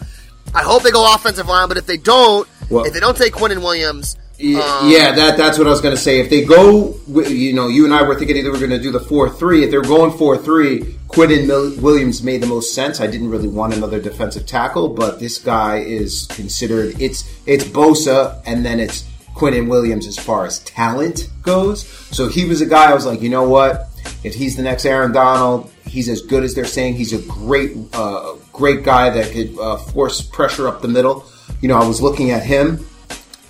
[0.55, 3.33] I hope they go offensive line, but if they don't, Well- if they don't take
[3.33, 6.19] Quinnen Williams, Yeah, um, yeah, that that's what I was going to say.
[6.19, 8.91] If they go, you know, you and I were thinking either we're going to do
[8.91, 9.63] the four three.
[9.63, 10.79] If they're going four three,
[11.09, 12.99] Quinnen Williams made the most sense.
[12.99, 16.99] I didn't really want another defensive tackle, but this guy is considered.
[16.99, 19.03] It's it's Bosa, and then it's
[19.35, 21.87] Quinnen Williams as far as talent goes.
[21.87, 23.89] So he was a guy I was like, you know what?
[24.23, 26.95] If he's the next Aaron Donald, he's as good as they're saying.
[26.95, 31.25] He's a great, uh, great guy that could uh, force pressure up the middle.
[31.61, 32.87] You know, I was looking at him.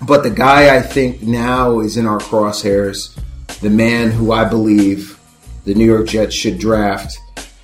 [0.06, 3.16] But the guy I think now is in our crosshairs,
[3.60, 5.18] the man who I believe
[5.64, 7.18] the New York Jets should draft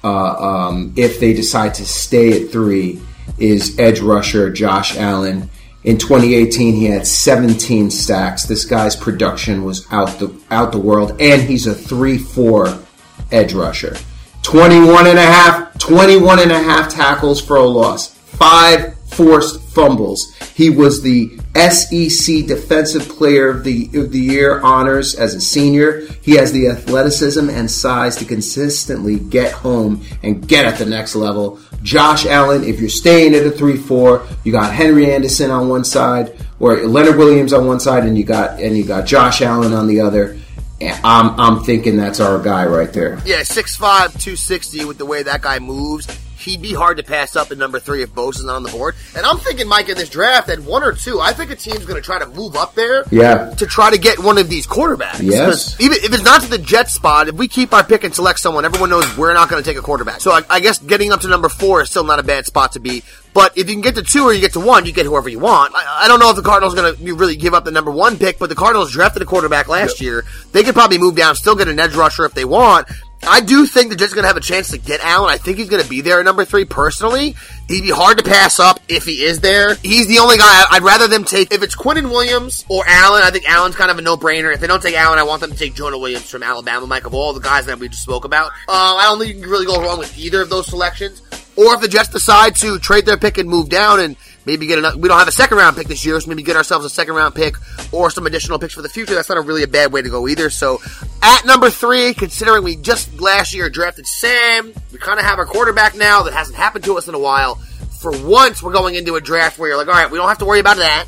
[0.04, 3.00] uh, um, if they decide to stay at three,
[3.38, 5.50] is edge rusher Josh Allen.
[5.84, 8.44] In 2018, he had 17 sacks.
[8.44, 12.84] This guy's production was out the out the world, and he's a 3-4
[13.32, 13.96] edge rusher.
[14.42, 18.14] 21 and a half, 21 and a half tackles for a loss.
[18.14, 20.34] Five forced fumbles.
[20.56, 26.00] He was the SEC Defensive Player of the, of the Year honors as a senior.
[26.20, 31.14] He has the athleticism and size to consistently get home and get at the next
[31.14, 31.60] level.
[31.84, 35.84] Josh Allen, if you're staying at a 3 4, you got Henry Anderson on one
[35.84, 39.72] side, or Leonard Williams on one side, and you got and you got Josh Allen
[39.72, 40.36] on the other.
[40.80, 43.20] I'm, I'm thinking that's our guy right there.
[43.24, 46.06] Yeah, 6'5", 260 with the way that guy moves.
[46.48, 48.94] He'd be hard to pass up at number three if Bosa's not on the board.
[49.14, 51.84] And I'm thinking, Mike, in this draft, at one or two, I think a team's
[51.84, 53.50] going to try to move up there Yeah.
[53.56, 55.20] to try to get one of these quarterbacks.
[55.22, 55.78] Yes.
[55.78, 58.40] Even if it's not to the Jet spot, if we keep our pick and select
[58.40, 60.22] someone, everyone knows we're not going to take a quarterback.
[60.22, 62.72] So I, I guess getting up to number four is still not a bad spot
[62.72, 63.02] to be.
[63.34, 65.28] But if you can get to two or you get to one, you get whoever
[65.28, 65.74] you want.
[65.76, 67.90] I, I don't know if the Cardinals are going to really give up the number
[67.90, 70.24] one pick, but the Cardinals drafted a quarterback last year.
[70.52, 72.88] They could probably move down, still get an edge rusher if they want.
[73.22, 75.30] I do think the Jets are going to have a chance to get Allen.
[75.30, 77.34] I think he's going to be there at number three personally.
[77.68, 79.74] He'd be hard to pass up if he is there.
[79.76, 81.52] He's the only guy I'd rather them take.
[81.52, 84.54] If it's Quinnen Williams or Allen, I think Allen's kind of a no-brainer.
[84.54, 87.06] If they don't take Allen, I want them to take Jonah Williams from Alabama, Mike,
[87.06, 88.52] of all the guys that we just spoke about.
[88.68, 91.20] Uh, I don't think you can really go wrong with either of those selections.
[91.56, 94.16] Or if the Jets decide to trade their pick and move down and
[94.48, 96.56] maybe get another, we don't have a second round pick this year, so maybe get
[96.56, 97.54] ourselves a second round pick
[97.92, 99.14] or some additional picks for the future.
[99.14, 100.48] That's not a really a bad way to go either.
[100.48, 100.80] So
[101.22, 105.44] at number three, considering we just last year drafted Sam, we kind of have our
[105.44, 107.56] quarterback now that hasn't happened to us in a while.
[108.00, 110.38] For once, we're going into a draft where you're like, all right, we don't have
[110.38, 111.06] to worry about that.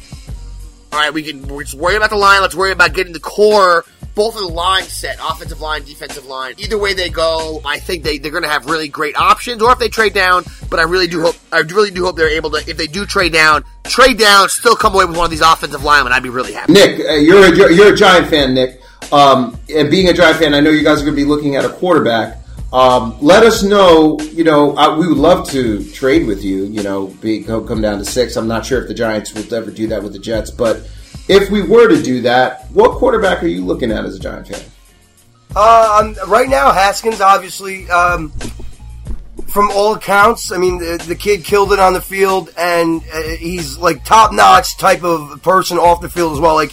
[0.93, 2.43] All right, we can we're just worry about the line.
[2.43, 3.86] Let's worry about getting the core,
[4.20, 6.54] both of the line set, offensive line, defensive line.
[6.58, 9.62] Either way they go, I think they they're going to have really great options.
[9.62, 12.28] Or if they trade down, but I really do hope I really do hope they're
[12.28, 12.58] able to.
[12.58, 15.84] If they do trade down, trade down, still come away with one of these offensive
[15.84, 16.12] linemen.
[16.12, 16.70] I'd be really happy.
[16.70, 18.82] Nick, uh, you're a, you're a Giant fan, Nick.
[19.10, 21.56] Um, and being a Giant fan, I know you guys are going to be looking
[21.56, 22.42] at a quarterback.
[22.74, 24.20] Um, let us know.
[24.20, 26.64] You know, I, we would love to trade with you.
[26.64, 28.36] You know, be, come down to six.
[28.36, 30.86] I'm not sure if the Giants will ever do that with the Jets, but
[31.30, 34.48] if we were to do that, what quarterback are you looking at as a Giant
[34.48, 34.60] fan?
[35.54, 38.30] Uh, I'm, right now, Haskins, obviously, um,
[39.46, 43.22] from all accounts, I mean, the, the kid killed it on the field, and uh,
[43.38, 46.54] he's like top notch type of person off the field as well.
[46.54, 46.72] Like,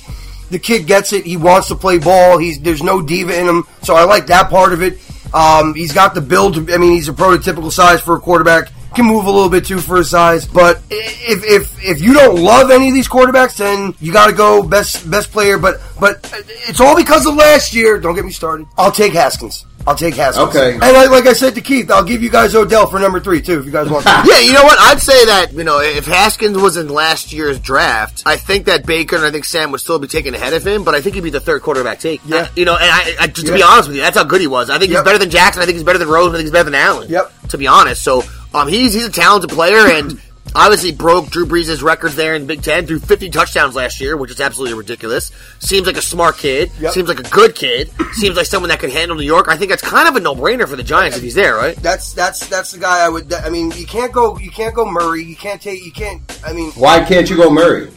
[0.49, 1.25] the kid gets it.
[1.25, 2.37] He wants to play ball.
[2.37, 4.99] He's there's no diva in him, so I like that part of it.
[5.33, 6.71] Um, he's got the build.
[6.71, 8.71] I mean, he's a prototypical size for a quarterback.
[8.95, 12.39] Can move a little bit too for his size, but if if if you don't
[12.41, 15.57] love any of these quarterbacks, then you got to go best best player.
[15.57, 16.19] But but
[16.67, 17.99] it's all because of last year.
[17.99, 18.65] Don't get me started.
[18.77, 19.65] I'll take Haskins.
[19.85, 20.49] I'll take Haskins.
[20.49, 20.71] Okay.
[20.73, 23.41] And like, like I said to Keith, I'll give you guys Odell for number three
[23.41, 24.03] too, if you guys want.
[24.05, 24.09] to.
[24.27, 24.77] Yeah, you know what?
[24.79, 28.85] I'd say that you know if Haskins was in last year's draft, I think that
[28.85, 31.15] Baker and I think Sam would still be taken ahead of him, but I think
[31.15, 32.21] he'd be the third quarterback take.
[32.25, 32.38] Yeah.
[32.38, 34.41] Uh, you know, and I, I just to be honest with you, that's how good
[34.41, 34.69] he was.
[34.69, 34.99] I think Yep.
[34.99, 35.61] he's better than Jackson.
[35.61, 36.29] I think he's better than Rose.
[36.29, 37.09] I think he's better than Allen.
[37.09, 37.31] Yep.
[37.49, 38.23] To be honest, so
[38.53, 40.21] um, he's he's a talented player and.
[40.55, 44.15] Obviously broke Drew Brees' records there in the Big Ten, threw 50 touchdowns last year,
[44.15, 45.31] which is absolutely ridiculous.
[45.59, 46.71] Seems like a smart kid.
[46.79, 46.93] Yep.
[46.93, 47.91] Seems like a good kid.
[48.13, 49.49] Seems like someone that could handle New York.
[49.49, 51.75] I think that's kind of a no-brainer for the Giants if he's there, right?
[51.75, 53.31] That's that's that's the guy I would.
[53.33, 54.37] I mean, you can't go.
[54.39, 55.23] You can't go Murray.
[55.23, 55.83] You can't take.
[55.85, 56.21] You can't.
[56.43, 57.91] I mean, Why can't you go Murray?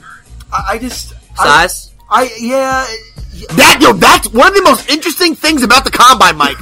[0.53, 1.95] I, I just I, Size?
[2.11, 2.87] I yeah.
[3.57, 6.59] That yo, that's one of the most interesting things about the combine, Mike.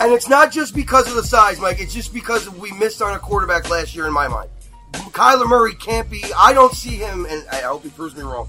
[0.00, 1.78] And it's not just because of the size, Mike.
[1.78, 4.48] It's just because we missed on a quarterback last year in my mind.
[4.92, 6.24] Kyler Murray can't be.
[6.36, 8.48] I don't see him, and I hope he proves me wrong.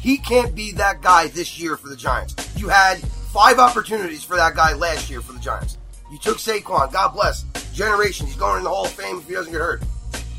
[0.00, 2.34] He can't be that guy this year for the Giants.
[2.56, 5.78] You had five opportunities for that guy last year for the Giants.
[6.10, 6.92] You took Saquon.
[6.92, 7.44] God bless.
[7.72, 8.30] Generations.
[8.30, 9.82] He's going in the Hall of Fame if he doesn't get hurt.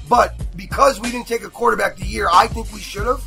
[0.09, 3.23] But because we didn't take a quarterback the year I think we should have,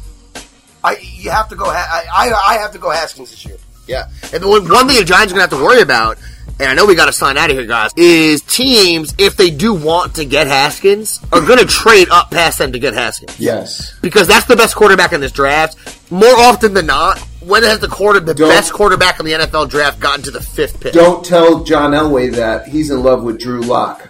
[0.84, 1.64] I you have to go.
[1.66, 3.56] I, I I have to go Haskins this year.
[3.86, 4.08] Yeah.
[4.32, 6.18] And one, one thing the Giants are going to have to worry about,
[6.60, 9.50] and I know we got to sign out of here, guys, is teams, if they
[9.50, 13.38] do want to get Haskins, are going to trade up past them to get Haskins.
[13.40, 13.94] Yes.
[14.00, 15.76] Because that's the best quarterback in this draft.
[16.10, 19.68] More often than not, when has the quarter, the Don't- best quarterback in the NFL
[19.68, 20.92] draft gotten to the fifth pick?
[20.92, 24.08] Don't tell John Elway that he's in love with Drew Lock.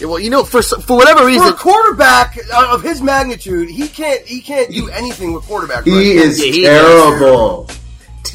[0.00, 3.86] Yeah, well, you know, for for whatever For reason, a quarterback of his magnitude, he
[3.86, 5.84] can't he can't do anything with quarterback.
[5.84, 6.24] He right?
[6.26, 7.66] is Yeah, he- terrible.
[7.66, 7.70] Terrible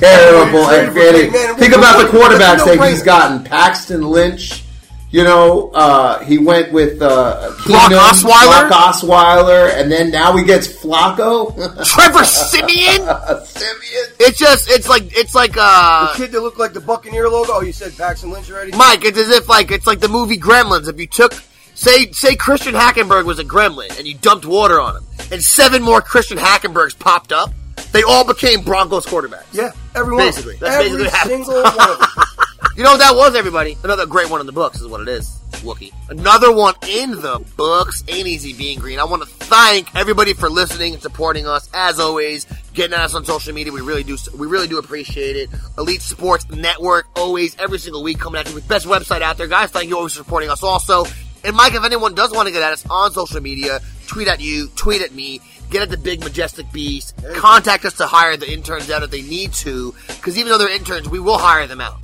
[0.02, 1.32] Yeah, at fanning.
[1.32, 3.44] man, Think about the quarterbacks that he's gotten.
[3.44, 4.64] Paxton Lynch.
[5.12, 8.70] You know, uh, he went with uh, Brock Osweiler?
[8.70, 11.56] Brock Osweiler, and then now he gets Flacco.
[11.86, 13.02] Trevor Siemian,
[13.44, 14.06] Siemian.
[14.20, 17.54] it's just, it's like, it's like, uh, The kid that looked like the Buccaneer logo.
[17.56, 18.72] Oh, you said Paxton Lynch already.
[18.74, 20.88] Mike, it's as if like it's like the movie Gremlins.
[20.88, 21.34] If you took
[21.80, 25.82] Say say Christian Hackenberg was a gremlin and you dumped water on him, and seven
[25.82, 27.52] more Christian Hackenbergs popped up.
[27.92, 29.46] They all became Broncos quarterbacks.
[29.54, 30.26] Yeah, everyone.
[30.26, 31.46] Basically, that's every basically what happened.
[31.46, 32.08] single one of them.
[32.76, 33.78] You know what that was, everybody?
[33.84, 35.28] Another great one in the books is what it is.
[35.64, 35.92] Wookie.
[36.10, 38.06] Another one in the books.
[38.08, 39.00] Ain't easy being green.
[39.00, 41.68] I want to thank everybody for listening and supporting us.
[41.74, 43.74] As always, getting at us on social media.
[43.74, 44.18] We really do.
[44.34, 45.50] We really do appreciate it.
[45.78, 47.08] Elite Sports Network.
[47.18, 49.72] Always, every single week, coming at you with best website out there, guys.
[49.72, 50.64] Thank you always for supporting us.
[50.64, 51.04] Also,
[51.44, 54.40] and Mike, if anyone does want to get at us on social media, tweet at
[54.40, 55.42] you, tweet at me.
[55.70, 57.16] Get at the big majestic beast.
[57.36, 59.94] Contact us to hire the interns out if they need to.
[60.08, 62.00] Because even though they're interns, we will hire them out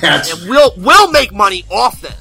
[0.00, 2.12] That's and we'll we'll make money off them,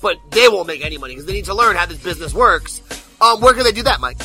[0.00, 2.80] but they won't make any money because they need to learn how this business works.
[3.20, 4.18] Um, where can they do that, Mike?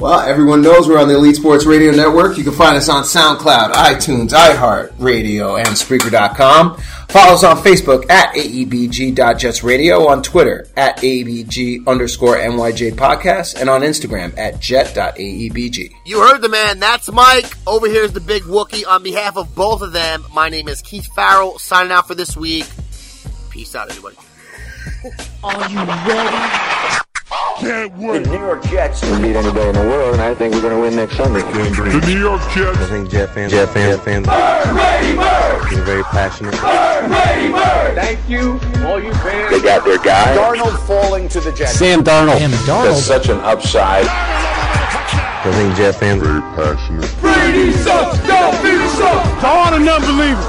[0.00, 2.38] Well, everyone knows we're on the Elite Sports Radio Network.
[2.38, 6.78] You can find us on SoundCloud, iTunes, iHeart Radio, and Spreaker.com.
[7.10, 13.82] Follow us on Facebook at AEBG.JetsRadio, on Twitter at AEBG underscore NYJ Podcast, and on
[13.82, 15.92] Instagram at jet.aebg.
[16.06, 16.78] You heard the man.
[16.78, 17.54] That's Mike.
[17.66, 18.86] Over here is the big Wookie.
[18.88, 21.58] On behalf of both of them, my name is Keith Farrell.
[21.58, 22.66] Signing out for this week.
[23.50, 24.16] Peace out, everybody.
[27.60, 27.90] The
[28.26, 29.02] New York Jets.
[29.02, 31.42] We beat anybody in the world, and I think we're going to win next Sunday.
[31.42, 32.78] The New York Jets.
[32.78, 33.52] I think Jet fans.
[33.52, 33.96] Jet fans.
[33.96, 34.26] Jet fans.
[35.70, 36.54] They're very passionate.
[37.94, 39.50] Thank you, all you fans.
[39.50, 40.36] They got their guy.
[40.36, 41.74] Darnold falling to the Jets.
[41.74, 42.40] Sam Darnold.
[42.66, 44.06] That's such an upside.
[44.08, 46.22] I think Jet fans.
[46.22, 47.14] Very passionate.
[47.20, 48.18] Brady sucks.
[48.26, 49.40] Don't be sucks.
[49.40, 50.44] To all the non-believers,